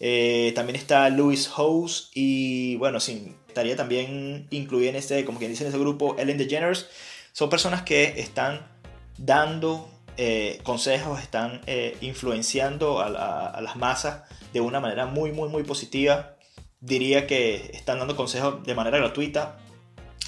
eh, 0.01 0.53
también 0.55 0.77
está 0.77 1.09
Louis 1.11 1.49
House 1.49 2.11
y 2.15 2.77
bueno, 2.77 3.01
sí, 3.01 3.35
estaría 3.49 3.77
también 3.77 4.47
incluido 4.51 4.91
en 4.91 4.97
este, 4.97 5.25
como 5.25 5.39
quien 5.39 5.51
dice 5.51 5.65
en 5.65 5.69
ese 5.69 5.79
grupo, 5.79 6.17
Ellen 6.19 6.39
DeGeneres, 6.39 6.89
son 7.33 7.51
personas 7.51 7.83
que 7.83 8.15
están 8.21 8.67
dando 9.19 9.91
eh, 10.17 10.61
consejos, 10.63 11.21
están 11.21 11.61
eh, 11.67 11.97
influenciando 12.01 13.01
a, 13.01 13.07
a, 13.07 13.51
a 13.51 13.61
las 13.61 13.77
masas 13.77 14.23
de 14.53 14.61
una 14.61 14.81
manera 14.81 15.07
muy, 15.07 15.33
muy, 15.33 15.49
muy 15.49 15.63
positiva. 15.63 16.37
Diría 16.81 17.27
que 17.27 17.71
están 17.75 17.99
dando 17.99 18.17
consejos 18.17 18.63
de 18.65 18.75
manera 18.75 18.99
gratuita. 18.99 19.59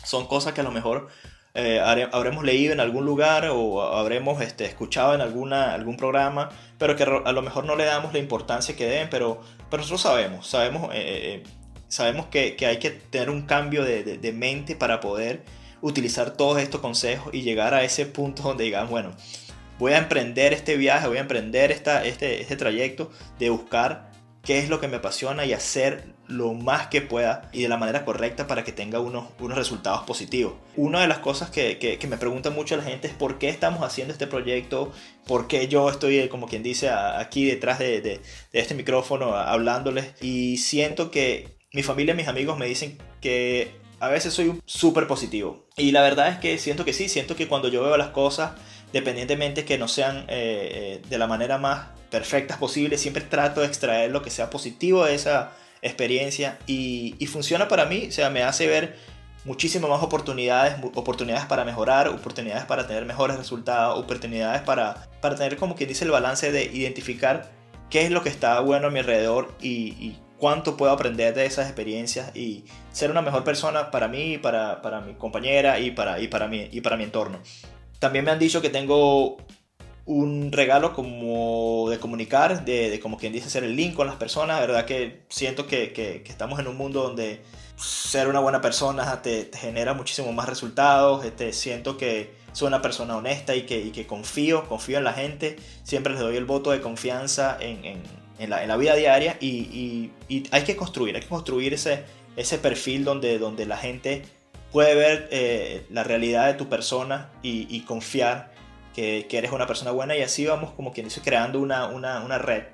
Son 0.05 0.27
cosas 0.27 0.53
que 0.55 0.61
a 0.61 0.65
lo 0.65 0.71
mejor 0.71 1.09
eh, 1.61 1.81
habremos 1.81 2.45
leído 2.45 2.73
en 2.73 2.79
algún 2.79 3.05
lugar 3.05 3.49
o 3.50 3.83
habremos 3.83 4.41
este, 4.41 4.65
escuchado 4.65 5.12
en 5.15 5.21
alguna, 5.21 5.75
algún 5.75 5.97
programa, 5.97 6.50
pero 6.79 6.95
que 6.95 7.03
a 7.03 7.33
lo 7.33 7.43
mejor 7.43 7.65
no 7.65 7.75
le 7.75 7.85
damos 7.85 8.12
la 8.12 8.21
importancia 8.21 8.77
que 8.77 8.87
deben, 8.87 9.11
pero, 9.11 9.41
nosotros 9.73 10.03
sabemos, 10.03 10.47
sabemos 10.47 10.95
eh, 10.95 11.43
eh, 11.43 11.43
sabemos 11.88 12.27
que, 12.27 12.57
hay 12.65 12.79
que 12.79 12.91
tener 12.91 13.29
un 13.29 13.43
cambio 13.43 13.83
de, 13.83 14.33
mente 14.33 14.77
para 14.77 15.00
poder 15.00 15.43
utilizar 15.81 16.37
todos 16.37 16.62
estos 16.62 16.81
consejos 16.81 17.35
y 17.35 17.43
llegar 17.43 17.75
a 17.75 17.83
ese 17.83 18.07
punto 18.07 18.45
donde 18.45 18.62
digamos, 18.62 18.91
bueno, 18.91 19.17
voy 19.81 19.95
a 19.95 19.99
emprender 19.99 20.53
este 20.53 20.77
viaje, 20.77 21.09
voy 21.09 21.19
a 21.19 21.23
emprender 21.23 21.73
esta, 21.73 22.05
este, 22.05 22.41
este 22.41 22.55
trayecto 22.55 23.11
de 23.41 23.50
buscar 23.50 24.12
qué 24.45 24.61
es 24.61 24.69
lo 24.69 24.79
que 24.79 24.87
me 24.87 24.99
apasiona 24.99 25.45
y 25.45 25.55
hacer 25.55 26.15
lo 26.29 26.53
más 26.53 26.89
que 26.89 27.01
pueda 27.01 27.49
y 27.53 27.63
de 27.63 27.69
la 27.69 27.79
manera 27.79 28.05
correcta 28.05 28.47
para 28.47 28.63
que 28.63 28.73
tenga 28.73 29.01
unos, 29.01 29.29
unos 29.41 29.57
resultados 29.57 30.03
positivos. 30.03 30.55
Una 30.77 31.01
de 31.01 31.09
las 31.09 31.19
cosas 31.19 31.51
que, 31.51 31.79
que, 31.79 32.07
me 32.07 32.19
pregunta 32.19 32.51
mucho 32.51 32.77
la 32.77 32.83
gente 32.83 33.09
es 33.09 33.15
por 33.15 33.39
qué 33.39 33.49
estamos 33.49 33.83
haciendo 33.83 34.13
este 34.13 34.27
proyecto, 34.27 34.93
por 35.27 35.49
qué 35.49 35.69
yo 35.69 35.89
estoy, 35.91 36.29
como 36.29 36.47
quien 36.47 36.63
dice, 36.63 36.91
aquí 36.91 37.47
detrás 37.47 37.79
de, 37.79 38.01
de, 38.01 38.21
de 38.53 38.61
este 38.61 38.75
micrófono 38.75 39.35
hablándoles 39.35 40.13
y 40.21 40.59
siento 40.59 41.11
que 41.11 41.57
mi 41.73 41.83
familia 41.83 42.15
y 42.15 42.17
mis 42.19 42.29
amigos 42.29 42.59
me 42.59 42.67
dicen 42.67 42.99
que 43.21 43.73
a 44.01 44.09
veces 44.09 44.33
soy 44.33 44.61
súper 44.65 45.07
positivo. 45.07 45.67
Y 45.77 45.93
la 45.93 46.03
verdad 46.03 46.29
es 46.29 46.39
que 46.39 46.59
siento 46.59 46.85
que 46.85 46.93
sí, 46.93 47.09
siento 47.09 47.37
que 47.37 47.49
cuando 47.49 47.69
yo 47.69 47.83
veo 47.83 47.97
las 47.97 48.09
cosas, 48.09 48.53
dependientemente 48.93 49.65
que 49.65 49.79
no 49.79 49.89
sean 49.89 50.19
eh, 50.29 50.29
eh, 50.29 51.03
de 51.09 51.19
la 51.19 51.27
manera 51.27 51.59
más 51.59 51.89
perfectas 52.11 52.59
posible, 52.59 52.97
siempre 52.97 53.23
trato 53.23 53.61
de 53.61 53.67
extraer 53.67 54.11
lo 54.11 54.23
que 54.23 54.31
sea 54.31 54.51
positivo 54.51 55.05
de 55.05 55.15
esa 55.15 55.53
experiencia 55.83 56.59
y, 56.67 57.15
funciona 57.27 57.69
para 57.69 57.87
mí, 57.87 58.07
o 58.09 58.13
sea, 58.13 58.31
me 58.31 58.43
hace 58.43 58.67
ver 58.67 58.97
muchísimas 59.45 59.89
más 59.89 60.03
oportunidades, 60.03 60.77
oportunidades 60.95 61.47
para 61.47 61.65
mejorar, 61.65 62.09
oportunidades 62.09 62.65
para 62.65 62.87
tener 62.87 63.05
mejores 63.05 63.37
resultados, 63.37 63.99
oportunidades 63.99 64.63
para, 64.63 65.09
para 65.21 65.37
tener 65.37 65.57
como 65.57 65.75
quien 65.75 65.89
dice 65.89 66.05
el 66.05 66.11
balance 66.11 66.53
de 66.53 66.65
identificar 66.65 67.51
qué 67.91 68.05
es 68.05 68.11
lo 68.11 68.23
que 68.23 68.29
está 68.29 68.61
bueno 68.61 68.89
a 68.89 68.91
mi 68.91 68.99
alrededor 68.99 69.55
y, 69.61 70.17
cuánto 70.39 70.77
puedo 70.77 70.93
aprender 70.93 71.35
de 71.35 71.47
esas 71.47 71.67
experiencias 71.67 72.31
y 72.37 72.65
ser 72.93 73.11
una 73.11 73.23
mejor 73.23 73.43
persona 73.43 73.91
para 73.91 74.07
mí, 74.07 74.39
para, 74.39 74.81
para 74.83 75.01
mi 75.01 75.15
compañera 75.15 75.81
y 75.81 75.91
para, 75.91 76.21
y, 76.21 76.29
para 76.29 76.47
mi, 76.47 76.69
y 76.71 76.81
para 76.81 76.97
mi 76.97 77.03
entorno. 77.03 77.41
También 77.99 78.25
me 78.25 78.31
han 78.31 78.39
dicho 78.39 78.63
que 78.63 78.71
tengo 78.71 79.37
un 80.09 80.53
regalo 80.53 80.95
como 80.95 81.91
de 81.91 81.99
comunicar, 81.99 82.65
de, 82.65 82.99
como 82.99 83.19
quien 83.19 83.31
dice 83.31 83.50
ser 83.50 83.62
el 83.62 83.77
link 83.77 83.95
con 83.95 84.07
las 84.07 84.17
personas, 84.17 84.59
verdad 84.59 84.87
que 84.87 85.21
siento 85.29 85.67
que, 85.67 85.93
que, 85.93 86.23
estamos 86.27 86.59
en 86.59 86.67
un 86.67 86.79
mundo 86.79 87.03
donde 87.03 87.43
ser 87.77 88.27
una 88.27 88.41
buena 88.41 88.62
persona 88.62 89.21
te, 89.21 89.50
genera 89.55 89.93
muchísimo 89.93 90.33
más 90.33 90.49
resultados, 90.49 91.27
este, 91.27 91.53
siento 91.53 91.99
que 91.99 92.33
soy 92.53 92.69
una 92.69 92.81
persona 92.81 93.19
honesta 93.19 93.55
y 93.55 93.62
que, 93.67 94.07
confío, 94.07 94.67
confío 94.67 94.97
en 94.97 95.05
la 95.05 95.12
gente, 95.12 95.57
siempre 95.85 96.15
les 96.15 96.23
doy 96.23 96.37
el 96.37 96.47
voto 96.47 96.71
de 96.71 96.81
confianza 96.81 97.59
en, 97.61 97.85
en, 98.38 98.49
la, 98.49 98.62
en 98.62 98.69
la, 98.69 98.79
vida 98.79 98.95
diaria 98.95 99.37
y, 99.41 100.11
hay 100.50 100.62
que 100.62 100.75
construir, 100.75 101.17
hay 101.17 101.21
que 101.21 101.29
construir 101.29 101.75
ese, 101.75 102.05
ese 102.35 102.57
perfil 102.57 103.05
donde, 103.05 103.38
donde 103.38 103.67
la 103.67 103.77
gente 103.77 104.23
puede 104.73 104.95
ver 104.95 105.29
eh, 105.31 105.85
la 105.91 106.03
realidad 106.03 106.47
de 106.47 106.55
tu 106.55 106.71
persona 106.71 107.31
y, 107.43 107.81
confiar 107.81 108.57
que, 109.28 109.38
eres 109.38 109.52
una 109.52 109.67
persona 109.67 109.93
buena 109.93 110.17
y 110.17 110.23
así 110.23 110.45
vamos 110.45 110.73
como 110.73 110.93
quien 110.93 111.07
dice 111.07 111.21
creando 111.21 111.61
una, 111.61 111.87
una, 111.87 112.25
una 112.25 112.38
red 112.38 112.64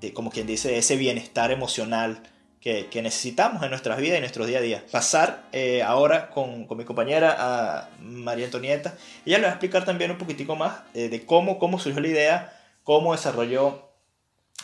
de 0.00 0.12
como 0.12 0.30
quien 0.30 0.46
dice 0.46 0.76
ese 0.76 0.96
bienestar 0.96 1.50
emocional 1.50 2.22
que, 2.60 2.88
que, 2.88 3.00
necesitamos 3.00 3.62
en 3.62 3.70
nuestras 3.70 3.98
vidas 3.98 4.14
y 4.14 4.16
en 4.16 4.22
nuestros 4.22 4.46
día 4.46 4.58
a 4.58 4.60
día. 4.60 4.84
Pasar 4.92 5.48
eh, 5.52 5.82
ahora 5.82 6.28
con, 6.28 6.66
con, 6.66 6.76
mi 6.76 6.84
compañera 6.84 7.88
María 8.02 8.44
Antonieta. 8.44 8.94
Ella 9.24 9.38
le 9.38 9.44
va 9.44 9.48
a 9.48 9.52
explicar 9.52 9.86
también 9.86 10.10
un 10.10 10.18
poquitico 10.18 10.54
más 10.56 10.80
eh, 10.92 11.08
de 11.08 11.24
cómo, 11.24 11.58
cómo 11.58 11.78
surgió 11.78 12.02
la 12.02 12.08
idea, 12.08 12.60
cómo 12.84 13.12
desarrolló 13.12 13.88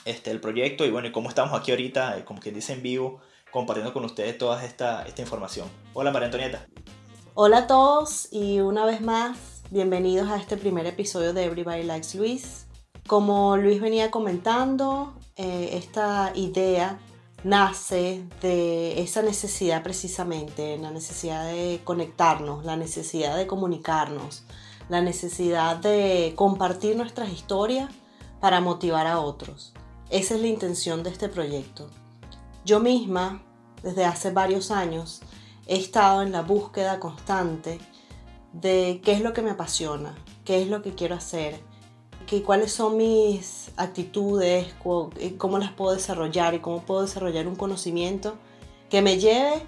este, 0.05 0.31
el 0.31 0.41
proyecto 0.41 0.85
y 0.85 0.91
bueno, 0.91 1.09
y 1.09 1.13
cómo 1.13 1.31
estamos 1.31 1.59
aquí 1.59 1.71
ahorita, 1.71 2.19
eh, 2.19 2.25
como 2.25 2.41
quien 2.41 2.55
dice 2.55 2.75
en 2.75 2.83
vivo, 2.83 3.23
compartiendo 3.51 3.95
con 3.95 4.05
ustedes 4.05 4.37
toda 4.37 4.63
esta, 4.63 5.07
esta 5.07 5.23
información. 5.23 5.67
Hola 5.95 6.11
María 6.11 6.27
Antonieta. 6.27 6.67
Hola 7.33 7.59
a 7.59 7.67
todos 7.67 8.29
y 8.31 8.61
una 8.61 8.85
vez 8.85 9.01
más 9.01 9.56
Bienvenidos 9.69 10.29
a 10.29 10.37
este 10.37 10.57
primer 10.57 10.87
episodio 10.87 11.33
de 11.33 11.45
Everybody 11.45 11.83
Likes 11.83 12.17
Luis. 12.17 12.67
Como 13.09 13.57
Luis 13.57 13.81
venía 13.81 14.13
comentando, 14.13 15.13
eh, 15.35 15.71
esta 15.73 16.31
idea 16.37 17.01
nace 17.43 18.25
de 18.41 19.03
esa 19.03 19.23
necesidad 19.23 19.83
precisamente, 19.83 20.79
la 20.79 20.93
necesidad 20.93 21.45
de 21.47 21.81
conectarnos, 21.83 22.65
la 22.65 22.77
necesidad 22.77 23.37
de 23.37 23.49
comunicarnos, 23.49 24.45
la 24.89 25.01
necesidad 25.01 25.79
de 25.79 26.35
compartir 26.37 26.95
nuestras 26.97 27.33
historias 27.33 27.91
para 28.41 28.61
motivar 28.61 29.09
a 29.09 29.19
otros. 29.19 29.73
Esa 30.11 30.37
es 30.37 30.43
la 30.43 30.47
intención 30.47 31.03
de 31.03 31.11
este 31.11 31.29
proyecto. 31.29 31.91
Yo 32.65 32.79
misma, 32.79 33.43
desde 33.83 34.05
hace 34.05 34.31
varios 34.31 34.71
años, 34.71 35.23
he 35.67 35.77
estado 35.77 36.23
en 36.23 36.31
la 36.31 36.43
búsqueda 36.43 37.01
constante 37.01 37.81
de 38.61 39.01
qué 39.05 39.13
es 39.13 39.21
lo 39.21 39.33
que 39.33 39.43
me 39.43 39.51
apasiona, 39.51 40.17
qué 40.45 40.63
es 40.63 40.69
lo 40.69 40.83
que 40.83 40.95
quiero 40.95 41.15
hacer, 41.15 41.61
que, 42.27 42.43
cuáles 42.43 42.73
son 42.73 42.97
mis 42.97 43.71
actitudes, 43.77 44.75
eh, 45.19 45.35
cómo 45.37 45.59
las 45.59 45.73
puedo 45.73 45.95
desarrollar 45.95 46.55
y 46.55 46.61
cómo 46.61 46.83
puedo 46.83 47.03
desarrollar 47.03 47.47
un 47.47 47.57
conocimiento 47.57 48.37
que 48.89 49.03
me 49.03 49.19
lleve 49.19 49.63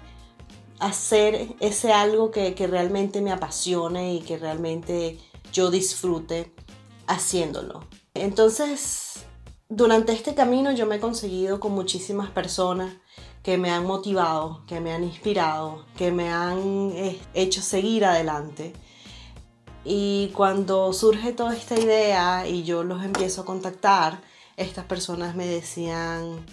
a 0.79 0.87
hacer 0.87 1.55
ese 1.59 1.93
algo 1.93 2.31
que, 2.31 2.55
que 2.55 2.67
realmente 2.67 3.21
me 3.21 3.31
apasione 3.31 4.15
y 4.15 4.21
que 4.21 4.37
realmente 4.37 5.19
yo 5.53 5.69
disfrute 5.69 6.51
haciéndolo. 7.05 7.83
Entonces, 8.15 9.25
durante 9.67 10.13
este 10.13 10.33
camino 10.33 10.71
yo 10.71 10.87
me 10.87 10.95
he 10.95 10.99
conseguido 10.99 11.59
con 11.59 11.73
muchísimas 11.73 12.31
personas 12.31 12.93
que 13.43 13.57
me 13.57 13.71
han 13.71 13.85
motivado, 13.85 14.61
que 14.67 14.79
me 14.79 14.93
han 14.93 15.03
inspirado, 15.03 15.85
que 15.97 16.11
me 16.11 16.29
han 16.29 16.91
eh, 16.93 17.19
hecho 17.33 17.61
seguir 17.61 18.05
adelante. 18.05 18.73
Y 19.85 20.31
cuando 20.35 20.91
surge 20.93 21.31
toda 21.31 21.55
esta 21.55 21.79
idea 21.79 22.47
y 22.47 22.63
yo 22.63 22.83
los 22.83 23.03
empiezo 23.03 23.41
a 23.41 23.45
contactar, 23.45 24.21
estas 24.57 24.85
personas 24.85 25.35
me 25.35 25.47
decían, 25.47 26.45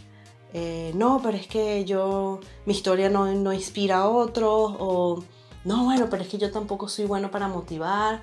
eh, 0.52 0.92
no, 0.94 1.20
pero 1.22 1.36
es 1.36 1.48
que 1.48 1.84
yo, 1.84 2.40
mi 2.64 2.72
historia 2.72 3.10
no, 3.10 3.26
no 3.26 3.52
inspira 3.52 3.98
a 3.98 4.08
otros, 4.08 4.74
o 4.78 5.24
no, 5.64 5.84
bueno, 5.84 6.06
pero 6.08 6.22
es 6.22 6.28
que 6.28 6.38
yo 6.38 6.52
tampoco 6.52 6.88
soy 6.88 7.06
bueno 7.06 7.30
para 7.30 7.48
motivar. 7.48 8.22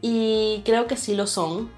Y 0.00 0.62
creo 0.64 0.86
que 0.86 0.96
sí 0.96 1.14
lo 1.14 1.26
son. 1.26 1.70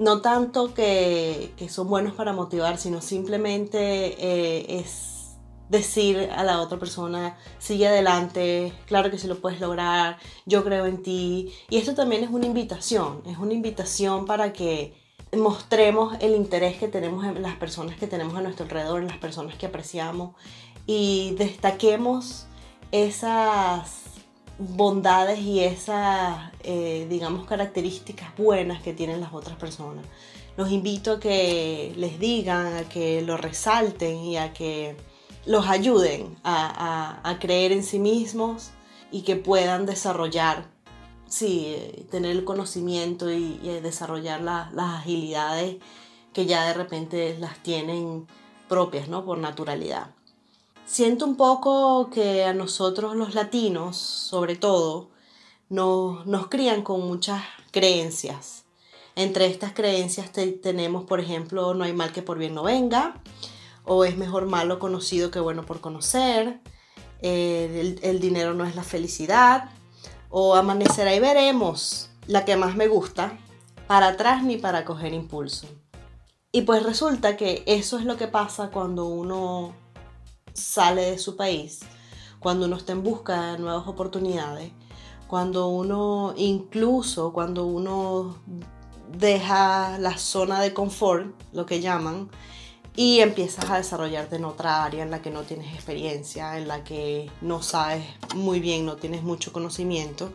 No 0.00 0.22
tanto 0.22 0.72
que, 0.72 1.52
son 1.68 1.86
buenos 1.90 2.14
para 2.14 2.32
motivar, 2.32 2.78
sino 2.78 3.02
simplemente 3.02 4.16
eh, 4.18 4.80
es 4.80 5.36
decir 5.68 6.30
a 6.34 6.42
la 6.42 6.62
otra 6.62 6.78
persona, 6.78 7.36
sigue 7.58 7.86
adelante, 7.86 8.72
claro 8.86 9.10
que 9.10 9.18
sí 9.18 9.28
lo 9.28 9.42
puedes 9.42 9.60
lograr, 9.60 10.16
yo 10.46 10.64
creo 10.64 10.86
en 10.86 11.02
ti. 11.02 11.52
Y 11.68 11.76
esto 11.76 11.94
también 11.94 12.24
es 12.24 12.30
una 12.30 12.46
invitación, 12.46 13.20
es 13.26 13.36
una 13.36 13.52
invitación 13.52 14.24
para 14.24 14.54
que 14.54 14.94
mostremos 15.36 16.16
el 16.20 16.34
interés 16.34 16.78
que 16.78 16.88
tenemos 16.88 17.26
en 17.26 17.42
las 17.42 17.56
personas 17.56 17.98
que 17.98 18.06
tenemos 18.06 18.34
a 18.34 18.40
nuestro 18.40 18.64
alrededor, 18.64 19.02
en 19.02 19.08
las 19.08 19.18
personas 19.18 19.56
que 19.56 19.66
apreciamos 19.66 20.34
y 20.86 21.34
destaquemos 21.36 22.46
esas 22.90 24.09
bondades 24.60 25.40
y 25.40 25.60
esas, 25.60 26.52
eh, 26.62 27.06
digamos, 27.08 27.46
características 27.46 28.36
buenas 28.36 28.82
que 28.82 28.92
tienen 28.92 29.20
las 29.20 29.32
otras 29.32 29.56
personas. 29.56 30.04
Los 30.56 30.70
invito 30.70 31.12
a 31.12 31.20
que 31.20 31.94
les 31.96 32.18
digan, 32.20 32.76
a 32.76 32.88
que 32.88 33.22
lo 33.22 33.38
resalten 33.38 34.18
y 34.18 34.36
a 34.36 34.52
que 34.52 34.96
los 35.46 35.66
ayuden 35.66 36.36
a, 36.44 37.38
creer 37.40 37.72
en 37.72 37.82
sí 37.82 37.98
mismos 37.98 38.70
y 39.10 39.22
que 39.22 39.36
puedan 39.36 39.86
desarrollar, 39.86 40.66
sí, 41.26 42.06
tener 42.10 42.32
el 42.32 42.44
conocimiento 42.44 43.30
y, 43.30 43.56
desarrollar 43.82 44.42
las 44.42 45.00
agilidades 45.00 45.76
que 46.34 46.44
ya 46.44 46.66
de 46.66 46.74
repente 46.74 47.36
las 47.38 47.62
tienen 47.62 48.26
propias, 48.68 49.08
¿no? 49.08 49.24
Por 49.24 49.38
naturalidad. 49.38 50.10
Siento 50.90 51.24
un 51.24 51.36
poco 51.36 52.10
que 52.10 52.42
a 52.44 52.52
nosotros 52.52 53.14
los 53.14 53.32
latinos, 53.32 53.96
sobre 53.96 54.56
todo, 54.56 55.10
nos, 55.68 56.26
nos 56.26 56.48
crían 56.48 56.82
con 56.82 57.06
muchas 57.06 57.44
creencias. 57.70 58.64
Entre 59.14 59.46
estas 59.46 59.72
creencias 59.72 60.32
tenemos, 60.32 61.04
por 61.04 61.20
ejemplo, 61.20 61.74
no 61.74 61.84
hay 61.84 61.92
mal 61.92 62.10
que 62.10 62.22
por 62.22 62.38
bien 62.38 62.56
no 62.56 62.64
venga, 62.64 63.22
o 63.84 64.04
es 64.04 64.16
mejor 64.16 64.46
malo 64.46 64.80
conocido 64.80 65.30
que 65.30 65.38
bueno 65.38 65.64
por 65.64 65.80
conocer, 65.80 66.60
eh, 67.22 67.96
el, 68.02 68.18
dinero 68.18 68.54
no 68.54 68.64
es 68.64 68.74
la 68.74 68.82
felicidad, 68.82 69.70
o 70.28 70.56
amanecerá 70.56 71.14
y 71.14 71.20
veremos, 71.20 72.10
la 72.26 72.44
que 72.44 72.56
más 72.56 72.74
me 72.74 72.88
gusta, 72.88 73.38
para 73.86 74.08
atrás 74.08 74.42
ni 74.42 74.56
para 74.56 74.84
coger 74.84 75.14
impulso. 75.14 75.68
Y 76.50 76.62
pues 76.62 76.82
resulta 76.82 77.36
que 77.36 77.62
eso 77.66 77.96
es 77.96 78.04
lo 78.04 78.16
que 78.16 78.26
pasa 78.26 78.72
cuando 78.72 79.06
uno 79.06 79.76
sale 80.52 81.10
de 81.12 81.18
su 81.18 81.36
país, 81.36 81.80
cuando 82.38 82.66
uno 82.66 82.76
está 82.76 82.92
en 82.92 83.02
busca 83.02 83.52
de 83.52 83.58
nuevas 83.58 83.86
oportunidades, 83.86 84.72
cuando 85.26 85.68
uno 85.68 86.34
incluso, 86.36 87.32
cuando 87.32 87.66
uno 87.66 88.36
deja 89.16 89.98
la 89.98 90.16
zona 90.18 90.60
de 90.60 90.74
confort, 90.74 91.34
lo 91.52 91.66
que 91.66 91.80
llaman, 91.80 92.30
y 92.96 93.20
empiezas 93.20 93.70
a 93.70 93.76
desarrollarte 93.76 94.36
en 94.36 94.44
otra 94.44 94.84
área 94.84 95.02
en 95.02 95.10
la 95.10 95.22
que 95.22 95.30
no 95.30 95.42
tienes 95.42 95.72
experiencia, 95.74 96.58
en 96.58 96.68
la 96.68 96.82
que 96.82 97.30
no 97.40 97.62
sabes 97.62 98.04
muy 98.34 98.60
bien, 98.60 98.84
no 98.84 98.96
tienes 98.96 99.22
mucho 99.22 99.52
conocimiento 99.52 100.32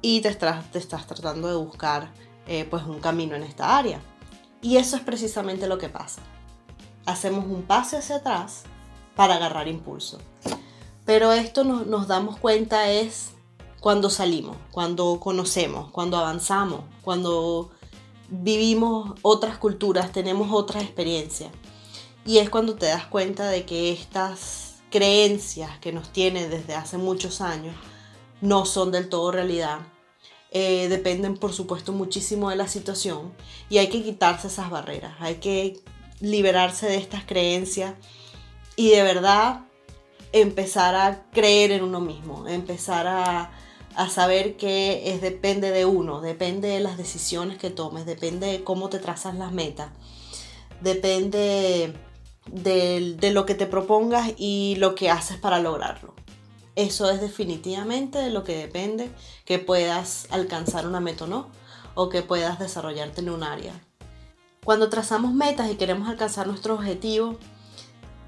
y 0.00 0.20
te 0.20 0.28
estás, 0.28 0.70
te 0.70 0.78
estás 0.78 1.06
tratando 1.06 1.48
de 1.48 1.56
buscar 1.56 2.12
eh, 2.46 2.66
pues 2.68 2.84
un 2.84 3.00
camino 3.00 3.34
en 3.34 3.42
esta 3.42 3.76
área. 3.76 4.00
Y 4.62 4.76
eso 4.76 4.96
es 4.96 5.02
precisamente 5.02 5.66
lo 5.66 5.78
que 5.78 5.88
pasa. 5.88 6.22
Hacemos 7.06 7.46
un 7.46 7.62
pase 7.62 7.96
hacia 7.96 8.16
atrás 8.16 8.64
para 9.16 9.36
agarrar 9.36 9.68
impulso. 9.68 10.18
Pero 11.04 11.32
esto 11.32 11.64
nos, 11.64 12.06
damos 12.06 12.38
cuenta 12.38 12.90
es 12.90 13.30
cuando 13.80 14.10
salimos, 14.10 14.56
cuando 14.70 15.18
conocemos, 15.18 15.90
cuando 15.90 16.16
avanzamos, 16.16 16.82
cuando 17.02 17.70
vivimos 18.28 19.18
otras 19.22 19.58
culturas, 19.58 20.12
tenemos 20.12 20.50
otras 20.52 20.84
experiencias. 20.84 21.50
Y 22.24 22.38
es 22.38 22.50
cuando 22.50 22.74
te 22.74 22.86
das 22.86 23.06
cuenta 23.06 23.48
de 23.48 23.64
que 23.64 23.92
estas 23.92 24.76
creencias 24.90 25.78
que 25.80 25.92
nos 25.92 26.12
tienen 26.12 26.50
desde 26.50 26.74
hace 26.74 26.98
muchos 26.98 27.40
años 27.40 27.74
no 28.40 28.64
son 28.66 28.92
del 28.92 29.08
todo 29.08 29.32
realidad. 29.32 29.80
Eh, 30.52 30.88
dependen, 30.88 31.36
por 31.36 31.52
supuesto, 31.52 31.92
muchísimo 31.92 32.50
de 32.50 32.56
la 32.56 32.68
situación 32.68 33.32
y 33.68 33.78
hay 33.78 33.88
que 33.88 34.02
quitarse 34.02 34.48
esas 34.48 34.68
barreras, 34.68 35.14
hay 35.20 35.36
que 35.36 35.80
liberarse 36.20 36.86
de 36.86 36.96
estas 36.96 37.24
creencias 37.24 37.94
y 38.76 38.90
de 38.90 39.02
verdad 39.02 39.60
empezar 40.32 40.94
a 40.94 41.24
creer 41.30 41.72
en 41.72 41.82
uno 41.82 42.00
mismo, 42.00 42.46
empezar 42.48 43.06
a, 43.06 43.50
a 43.94 44.08
saber 44.08 44.56
que 44.56 45.12
es, 45.12 45.20
depende 45.20 45.70
de 45.70 45.84
uno, 45.84 46.20
depende 46.20 46.68
de 46.68 46.80
las 46.80 46.96
decisiones 46.96 47.58
que 47.58 47.70
tomes, 47.70 48.06
depende 48.06 48.46
de 48.46 48.64
cómo 48.64 48.88
te 48.88 48.98
trazas 48.98 49.34
las 49.34 49.52
metas, 49.52 49.90
depende 50.80 51.94
de, 52.46 53.16
de 53.18 53.30
lo 53.32 53.46
que 53.46 53.54
te 53.54 53.66
propongas 53.66 54.32
y 54.36 54.76
lo 54.78 54.94
que 54.94 55.10
haces 55.10 55.38
para 55.38 55.58
lograrlo. 55.58 56.14
Eso 56.76 57.10
es 57.10 57.20
definitivamente 57.20 58.18
de 58.18 58.30
lo 58.30 58.44
que 58.44 58.56
depende 58.56 59.10
que 59.44 59.58
puedas 59.58 60.28
alcanzar 60.30 60.86
una 60.86 61.00
meta 61.00 61.24
o 61.24 61.26
no, 61.26 61.50
o 61.94 62.08
que 62.08 62.22
puedas 62.22 62.58
desarrollarte 62.58 63.20
en 63.20 63.30
un 63.30 63.42
área. 63.42 63.72
Cuando 64.64 64.88
trazamos 64.88 65.34
metas 65.34 65.70
y 65.70 65.74
queremos 65.74 66.08
alcanzar 66.08 66.46
nuestro 66.46 66.74
objetivo, 66.74 67.38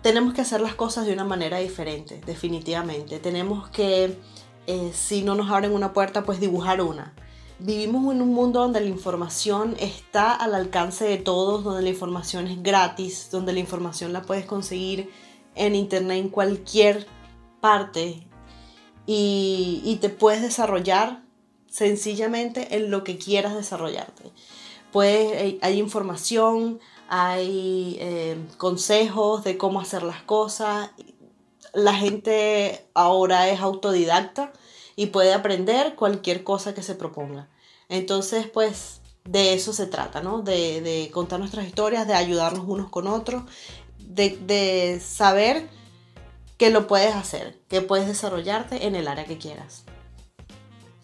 tenemos 0.03 0.35
que 0.35 0.41
hacer 0.41 0.61
las 0.61 0.75
cosas 0.75 1.07
de 1.07 1.13
una 1.13 1.25
manera 1.25 1.59
diferente, 1.59 2.21
definitivamente. 2.27 3.19
Tenemos 3.19 3.69
que 3.71 4.19
eh, 4.67 4.91
si 4.95 5.23
no 5.23 5.35
nos 5.35 5.51
abren 5.51 5.73
una 5.73 5.93
puerta, 5.93 6.25
pues 6.25 6.41
dibujar 6.41 6.81
una. 6.81 7.15
Vivimos 7.59 8.13
en 8.13 8.23
un 8.23 8.35
mundo 8.35 8.61
donde 8.61 8.81
la 8.81 8.89
información 8.89 9.77
está 9.79 10.33
al 10.33 10.55
alcance 10.55 11.05
de 11.05 11.19
todos, 11.19 11.63
donde 11.63 11.83
la 11.83 11.91
información 11.91 12.49
es 12.49 12.63
gratis, 12.63 13.29
donde 13.31 13.53
la 13.53 13.61
información 13.61 14.13
la 14.13 14.23
puedes 14.23 14.47
conseguir 14.47 15.11
en 15.55 15.75
internet 15.77 16.19
en 16.19 16.29
cualquier 16.29 17.07
parte 17.61 18.27
y, 19.07 19.99
te 20.01 20.09
puedes 20.09 20.43
desarrollar 20.43 21.23
sencillamente 21.69 22.77
en 22.77 22.91
lo 22.91 23.05
que 23.05 23.19
quieras 23.19 23.55
desarrollarte. 23.55 24.25
Pues 24.93 25.59
hay 25.63 25.79
información, 25.79 26.79
hay 27.09 27.97
eh, 28.01 28.37
consejos 28.59 29.43
de 29.43 29.59
cómo 29.59 29.81
hacer 29.81 30.03
las 30.03 30.23
cosas 30.23 30.91
la 31.73 31.95
gente 31.95 32.87
ahora 32.95 33.49
es 33.49 33.61
autodidacta 33.61 34.53
y 34.97 35.07
puede 35.07 35.33
aprender 35.33 35.95
cualquier 35.95 36.45
cosa 36.45 36.75
que 36.75 36.83
se 36.83 36.95
proponga. 36.95 37.49
Entonces, 37.89 38.47
pues 38.47 39.01
de 39.25 39.55
eso 39.55 39.73
se 39.73 39.87
trata, 39.87 40.21
¿no? 40.21 40.43
De, 40.43 41.11
contar 41.13 41.39
nuestras 41.39 41.67
historias, 41.67 42.07
de 42.07 42.15
ayudarnos 42.15 42.65
unos 42.67 42.91
con 42.91 43.07
otros, 43.07 43.45
de 43.99 45.01
saber 45.05 45.69
que 46.59 46.71
lo 46.71 46.87
puedes 46.87 47.15
hacer, 47.15 47.59
que 47.69 47.81
puedes 47.81 48.07
desarrollarte 48.07 48.87
en 48.87 48.95
el 48.95 49.09
área 49.09 49.25
que 49.25 49.39
quieras. 49.39 49.85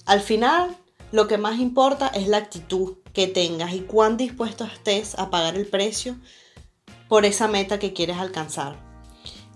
Al 0.04 0.20
final, 0.20 0.76
lo 1.12 1.26
que 1.28 1.38
más 1.38 1.58
importa 1.58 2.08
es 2.08 2.28
la 2.28 2.36
actitud 2.36 2.96
que 3.18 3.26
tengas 3.26 3.72
y 3.74 3.80
cuán 3.80 4.16
dispuesto 4.16 4.62
estés 4.62 5.18
a 5.18 5.28
pagar 5.28 5.56
el 5.56 5.66
precio 5.66 6.14
por 7.08 7.24
esa 7.24 7.48
meta 7.48 7.80
que 7.80 7.92
quieres 7.92 8.16
alcanzar. 8.18 8.76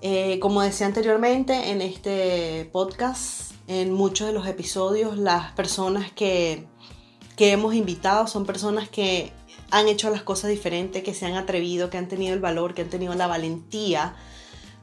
Eh, 0.00 0.40
como 0.40 0.62
decía 0.62 0.88
anteriormente, 0.88 1.70
en 1.70 1.80
este 1.80 2.68
podcast, 2.72 3.52
en 3.68 3.92
muchos 3.92 4.26
de 4.26 4.32
los 4.32 4.48
episodios, 4.48 5.16
las 5.16 5.52
personas 5.52 6.10
que, 6.10 6.66
que 7.36 7.52
hemos 7.52 7.76
invitado 7.76 8.26
son 8.26 8.46
personas 8.46 8.88
que 8.88 9.32
han 9.70 9.86
hecho 9.86 10.10
las 10.10 10.24
cosas 10.24 10.50
diferentes, 10.50 11.04
que 11.04 11.14
se 11.14 11.26
han 11.26 11.34
atrevido, 11.34 11.88
que 11.88 11.98
han 11.98 12.08
tenido 12.08 12.34
el 12.34 12.40
valor, 12.40 12.74
que 12.74 12.82
han 12.82 12.90
tenido 12.90 13.14
la 13.14 13.28
valentía 13.28 14.16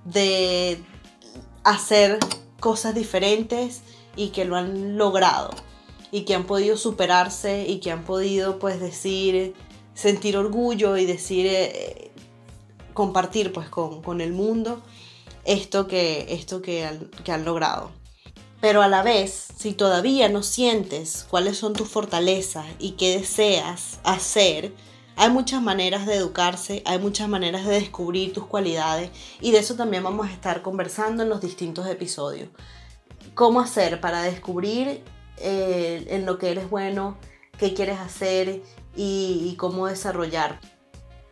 de 0.06 0.82
hacer 1.66 2.18
cosas 2.62 2.96
diferentes 2.96 3.82
y 4.16 4.30
que 4.30 4.46
lo 4.46 4.56
han 4.56 4.98
logrado 4.98 5.50
y 6.12 6.22
que 6.22 6.36
han 6.36 6.46
podido 6.46 6.78
superarse 6.78 7.68
y 7.68 7.80
que 7.80 7.92
han 7.92 8.04
podido 8.04 8.60
pues 8.60 8.80
decir, 8.80 9.54
sentir 9.94 10.38
orgullo 10.38 10.98
y 10.98 11.06
decir, 11.06 11.46
eh, 11.48 12.12
compartir 12.94 13.54
pues 13.54 13.70
con, 13.70 14.02
con 14.02 14.22
el 14.22 14.34
mundo 14.34 14.82
esto 15.46 15.88
que, 15.88 16.28
esto 16.30 16.62
que 16.62 16.86
han, 16.86 17.46
logrado. 17.46 17.92
Pero 18.62 18.82
a 18.82 18.88
la 18.88 19.04
vez, 19.04 19.48
si 19.58 19.74
todavía 19.74 20.28
no 20.30 20.44
sientes 20.44 21.26
cuáles 21.30 21.58
son 21.58 21.74
tus 21.74 21.88
fortalezas 21.88 22.66
y 22.78 22.92
qué 22.92 23.18
deseas 23.18 24.00
hacer, 24.04 24.74
hay 25.16 25.30
muchas 25.30 25.62
maneras 25.62 26.06
de 26.06 26.16
educarse, 26.16 26.84
hay 26.86 27.00
muchas 27.00 27.30
maneras 27.30 27.66
de 27.66 27.80
descubrir 27.80 28.34
tus 28.34 28.46
cualidades 28.46 29.12
y 29.42 29.52
de 29.52 29.60
eso 29.60 29.76
también 29.76 30.04
vamos 30.04 30.28
a 30.28 30.32
estar 30.32 30.62
conversando 30.62 31.24
en 31.24 31.30
los 31.30 31.42
distintos 31.42 31.88
episodios. 31.88 32.50
¿Cómo 33.34 33.62
hacer 33.62 34.02
para 34.02 34.22
descubrir 34.22 35.04
eh, 35.40 36.06
en 36.10 36.26
lo 36.26 36.38
que 36.38 36.52
eres 36.52 36.70
bueno, 36.70 37.18
qué 37.58 37.74
quieres 37.74 38.00
hacer 38.00 38.62
y 38.96 39.56
cómo 39.58 39.88
desarrollar 39.88 40.60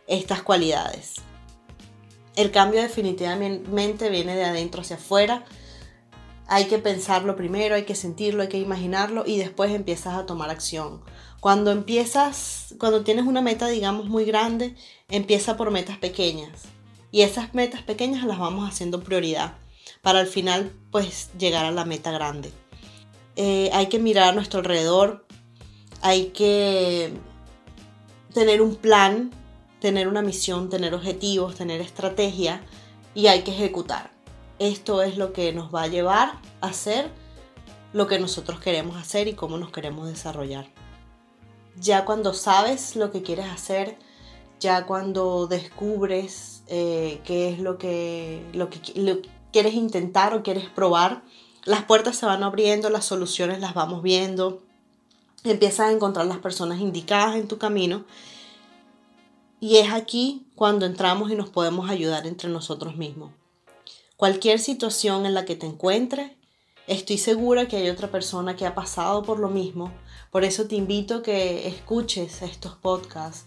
estas 0.06 0.42
cualidades? 0.42 1.16
El 2.38 2.52
cambio 2.52 2.80
definitivamente 2.80 4.10
viene 4.10 4.36
de 4.36 4.44
adentro 4.44 4.82
hacia 4.82 4.94
afuera. 4.94 5.44
Hay 6.46 6.66
que 6.66 6.78
pensarlo 6.78 7.34
primero, 7.34 7.74
hay 7.74 7.82
que 7.82 7.96
sentirlo, 7.96 8.42
hay 8.42 8.48
que 8.48 8.60
imaginarlo 8.60 9.24
y 9.26 9.38
después 9.38 9.72
empiezas 9.72 10.14
a 10.14 10.24
tomar 10.24 10.48
acción. 10.48 11.02
Cuando 11.40 11.72
empiezas, 11.72 12.76
cuando 12.78 13.02
tienes 13.02 13.26
una 13.26 13.42
meta, 13.42 13.66
digamos, 13.66 14.06
muy 14.06 14.24
grande, 14.24 14.76
empieza 15.08 15.56
por 15.56 15.72
metas 15.72 15.98
pequeñas. 15.98 16.62
Y 17.10 17.22
esas 17.22 17.54
metas 17.54 17.82
pequeñas 17.82 18.24
las 18.24 18.38
vamos 18.38 18.68
haciendo 18.68 19.02
prioridad 19.02 19.54
para 20.00 20.20
al 20.20 20.28
final, 20.28 20.70
pues, 20.92 21.30
llegar 21.40 21.64
a 21.64 21.72
la 21.72 21.84
meta 21.84 22.12
grande. 22.12 22.52
Eh, 23.40 23.70
hay 23.72 23.86
que 23.86 23.98
mirar 23.98 24.28
a 24.28 24.32
nuestro 24.32 24.58
alrededor, 24.58 25.24
hay 26.02 26.26
que 26.26 27.14
tener 28.34 28.60
un 28.60 28.76
plan 28.76 29.30
tener 29.80 30.08
una 30.08 30.22
misión, 30.22 30.68
tener 30.68 30.94
objetivos, 30.94 31.54
tener 31.54 31.80
estrategia 31.80 32.62
y 33.14 33.28
hay 33.28 33.42
que 33.42 33.52
ejecutar. 33.52 34.10
Esto 34.58 35.02
es 35.02 35.16
lo 35.16 35.32
que 35.32 35.52
nos 35.52 35.72
va 35.74 35.82
a 35.82 35.86
llevar 35.86 36.40
a 36.60 36.66
hacer 36.66 37.10
lo 37.92 38.06
que 38.06 38.18
nosotros 38.18 38.60
queremos 38.60 38.96
hacer 38.96 39.28
y 39.28 39.34
cómo 39.34 39.56
nos 39.56 39.70
queremos 39.70 40.08
desarrollar. 40.08 40.66
Ya 41.80 42.04
cuando 42.04 42.34
sabes 42.34 42.96
lo 42.96 43.12
que 43.12 43.22
quieres 43.22 43.46
hacer, 43.46 43.96
ya 44.58 44.84
cuando 44.84 45.46
descubres 45.46 46.64
eh, 46.66 47.20
qué 47.24 47.50
es 47.50 47.60
lo 47.60 47.78
que, 47.78 48.42
lo 48.52 48.68
que 48.68 48.80
quieres 49.52 49.74
intentar 49.74 50.34
o 50.34 50.42
quieres 50.42 50.68
probar, 50.68 51.22
las 51.68 51.84
puertas 51.84 52.16
se 52.16 52.24
van 52.24 52.42
abriendo, 52.42 52.88
las 52.88 53.04
soluciones 53.04 53.60
las 53.60 53.74
vamos 53.74 54.02
viendo, 54.02 54.62
empiezas 55.44 55.88
a 55.88 55.92
encontrar 55.92 56.24
las 56.24 56.38
personas 56.38 56.80
indicadas 56.80 57.36
en 57.36 57.46
tu 57.46 57.58
camino 57.58 58.04
y 59.60 59.76
es 59.76 59.92
aquí 59.92 60.46
cuando 60.54 60.86
entramos 60.86 61.30
y 61.30 61.34
nos 61.34 61.50
podemos 61.50 61.90
ayudar 61.90 62.26
entre 62.26 62.48
nosotros 62.48 62.96
mismos. 62.96 63.32
Cualquier 64.16 64.60
situación 64.60 65.26
en 65.26 65.34
la 65.34 65.44
que 65.44 65.56
te 65.56 65.66
encuentres, 65.66 66.32
estoy 66.86 67.18
segura 67.18 67.68
que 67.68 67.76
hay 67.76 67.90
otra 67.90 68.10
persona 68.10 68.56
que 68.56 68.64
ha 68.64 68.74
pasado 68.74 69.22
por 69.22 69.38
lo 69.38 69.50
mismo. 69.50 69.92
Por 70.30 70.44
eso 70.44 70.66
te 70.66 70.76
invito 70.76 71.16
a 71.16 71.22
que 71.22 71.68
escuches 71.68 72.40
estos 72.40 72.76
podcasts, 72.76 73.44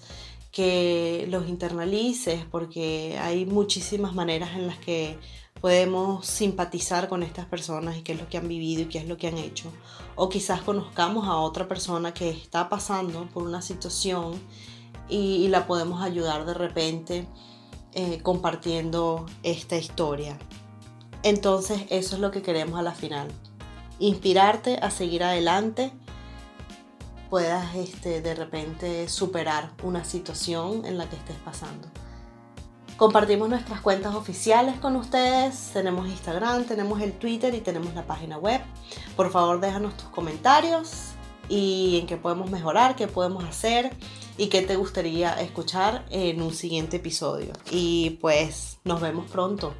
que 0.52 1.26
los 1.28 1.50
internalices, 1.50 2.46
porque 2.52 3.18
hay 3.20 3.48
muchísimas 3.48 4.14
maneras 4.14 4.52
en 4.52 4.68
las 4.68 4.78
que 4.78 5.18
podemos 5.62 6.26
simpatizar 6.26 7.08
con 7.08 7.22
estas 7.22 7.46
personas 7.46 7.96
y 7.96 8.02
qué 8.02 8.14
es 8.14 8.20
lo 8.20 8.28
que 8.28 8.38
han 8.38 8.48
vivido 8.48 8.82
y 8.82 8.86
qué 8.86 8.98
es 8.98 9.08
lo 9.08 9.18
que 9.18 9.28
han 9.28 9.38
hecho. 9.38 9.72
O 10.16 10.28
quizás 10.28 10.62
conozcamos 10.62 11.28
a 11.28 11.38
otra 11.38 11.68
persona 11.68 12.14
que 12.14 12.30
está 12.30 12.68
pasando 12.68 13.28
por 13.28 13.44
una 13.44 13.62
situación 13.62 14.42
y, 15.08 15.48
la 15.50 15.68
podemos 15.68 16.02
ayudar 16.02 16.46
de 16.46 16.54
repente 16.54 17.28
eh, 17.94 18.22
compartiendo 18.24 19.26
esta 19.44 19.78
historia. 19.78 20.38
Entonces 21.24 21.84
eso 21.90 22.16
es 22.16 22.22
lo 22.22 22.32
que 22.32 22.42
queremos 22.42 22.80
a 22.80 22.82
la 22.82 22.94
final. 22.94 23.28
Inspirarte 24.00 24.78
a 24.82 24.90
seguir 24.90 25.24
adelante, 25.24 25.92
puedas 27.30 27.76
este, 27.76 28.22
de 28.22 28.34
repente 28.34 29.08
superar 29.10 29.72
una 29.84 30.04
situación 30.06 30.86
en 30.86 30.98
la 30.98 31.08
que 31.08 31.18
estés 31.18 31.38
pasando. 31.38 31.88
Compartimos 32.98 33.50
nuestras 33.50 33.82
cuentas 33.82 34.14
oficiales 34.14 34.80
con 34.80 34.96
ustedes. 34.96 35.72
Tenemos 35.74 36.08
Instagram, 36.08 36.66
tenemos 36.66 37.02
el 37.02 37.14
Twitter 37.14 37.54
y 37.56 37.62
tenemos 37.62 37.94
la 37.96 38.04
página 38.04 38.38
web. 38.38 38.62
Por 39.16 39.32
favor, 39.32 39.60
déjanos 39.60 39.98
tus 39.98 40.10
comentarios 40.10 41.14
y 41.50 42.00
en 42.00 42.08
qué 42.08 42.18
podemos 42.18 42.52
mejorar, 42.52 42.96
qué 42.96 43.08
podemos 43.08 43.44
hacer 43.44 43.92
y 44.38 44.48
qué 44.48 44.62
te 44.62 44.76
gustaría 44.76 45.34
escuchar 45.42 46.06
en 46.10 46.42
un 46.42 46.54
siguiente 46.54 46.98
episodio. 46.98 47.54
Y 47.70 48.20
pues 48.22 48.80
nos 48.84 49.02
vemos 49.02 49.30
pronto. 49.30 49.74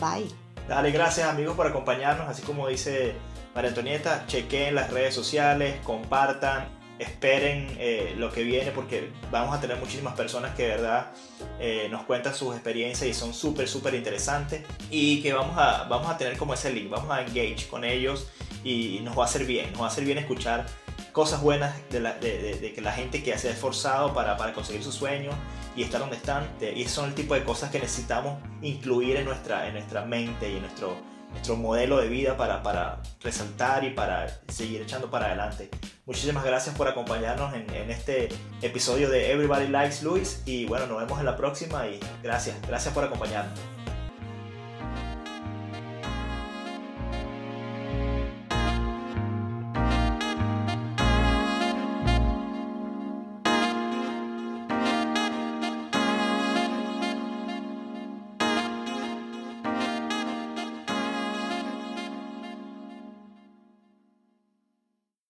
Bye. 0.00 0.28
Dale, 0.68 0.90
gracias 0.90 1.28
amigos 1.28 1.56
por 1.56 1.66
acompañarnos. 1.66 2.28
Así 2.28 2.42
como 2.42 2.68
dice 2.68 3.14
María 3.54 3.70
Antonieta, 3.70 4.24
chequen 4.26 4.74
las 4.74 4.90
redes 4.90 5.14
sociales, 5.14 5.80
compartan 5.82 6.75
esperen 6.98 7.66
eh, 7.78 8.14
lo 8.16 8.32
que 8.32 8.42
viene 8.42 8.70
porque 8.70 9.10
vamos 9.30 9.56
a 9.56 9.60
tener 9.60 9.76
muchísimas 9.76 10.14
personas 10.14 10.54
que 10.54 10.62
de 10.62 10.68
verdad 10.68 11.12
eh, 11.60 11.88
nos 11.90 12.04
cuentan 12.04 12.34
sus 12.34 12.54
experiencias 12.54 13.08
y 13.08 13.14
son 13.14 13.34
súper, 13.34 13.68
súper 13.68 13.94
interesantes 13.94 14.62
y 14.90 15.22
que 15.22 15.32
vamos 15.32 15.56
a, 15.58 15.84
vamos 15.84 16.08
a 16.08 16.16
tener 16.16 16.36
como 16.36 16.54
ese 16.54 16.72
link, 16.72 16.90
vamos 16.90 17.10
a 17.10 17.22
engage 17.22 17.68
con 17.68 17.84
ellos 17.84 18.28
y 18.64 19.00
nos 19.02 19.16
va 19.16 19.24
a 19.24 19.26
hacer 19.26 19.44
bien, 19.44 19.70
nos 19.72 19.82
va 19.82 19.86
a 19.86 19.88
hacer 19.88 20.04
bien 20.04 20.18
escuchar 20.18 20.66
cosas 21.12 21.40
buenas 21.40 21.74
de, 21.90 22.00
la, 22.00 22.12
de, 22.14 22.72
que 22.74 22.80
la 22.80 22.92
gente 22.92 23.22
que 23.22 23.36
se 23.38 23.48
ha 23.48 23.52
esforzado 23.52 24.12
para, 24.12 24.36
para, 24.36 24.52
conseguir 24.52 24.82
sus 24.82 24.94
sueños 24.94 25.34
y 25.74 25.82
estar 25.82 26.00
donde 26.00 26.16
están 26.16 26.46
y 26.60 26.84
son 26.84 27.06
el 27.06 27.14
tipo 27.14 27.34
de 27.34 27.42
cosas 27.42 27.70
que 27.70 27.78
necesitamos 27.78 28.38
incluir 28.60 29.16
en 29.16 29.24
nuestra, 29.24 29.66
en 29.66 29.74
nuestra 29.74 30.04
mente 30.04 30.50
y 30.50 30.56
en 30.56 30.62
nuestro 30.62 30.96
nuestro 31.36 31.56
modelo 31.56 31.98
de 31.98 32.08
vida 32.08 32.36
para, 32.36 32.62
para 32.62 33.02
resaltar 33.22 33.84
y 33.84 33.90
para 33.90 34.26
seguir 34.48 34.82
echando 34.82 35.10
para 35.10 35.26
adelante. 35.26 35.70
Muchísimas 36.06 36.44
gracias 36.44 36.74
por 36.74 36.88
acompañarnos 36.88 37.54
en, 37.54 37.66
este 37.90 38.28
episodio 38.62 39.10
de 39.10 39.32
Everybody 39.32 39.68
Likes 39.68 40.02
Luis 40.02 40.42
y 40.46 40.66
bueno, 40.66 40.86
nos 40.86 40.98
vemos 40.98 41.20
en 41.20 41.26
la 41.26 41.36
próxima 41.36 41.86
y 41.86 42.00
gracias, 42.22 42.56
gracias 42.66 42.92
por 42.92 43.04
acompañarnos. 43.04 43.75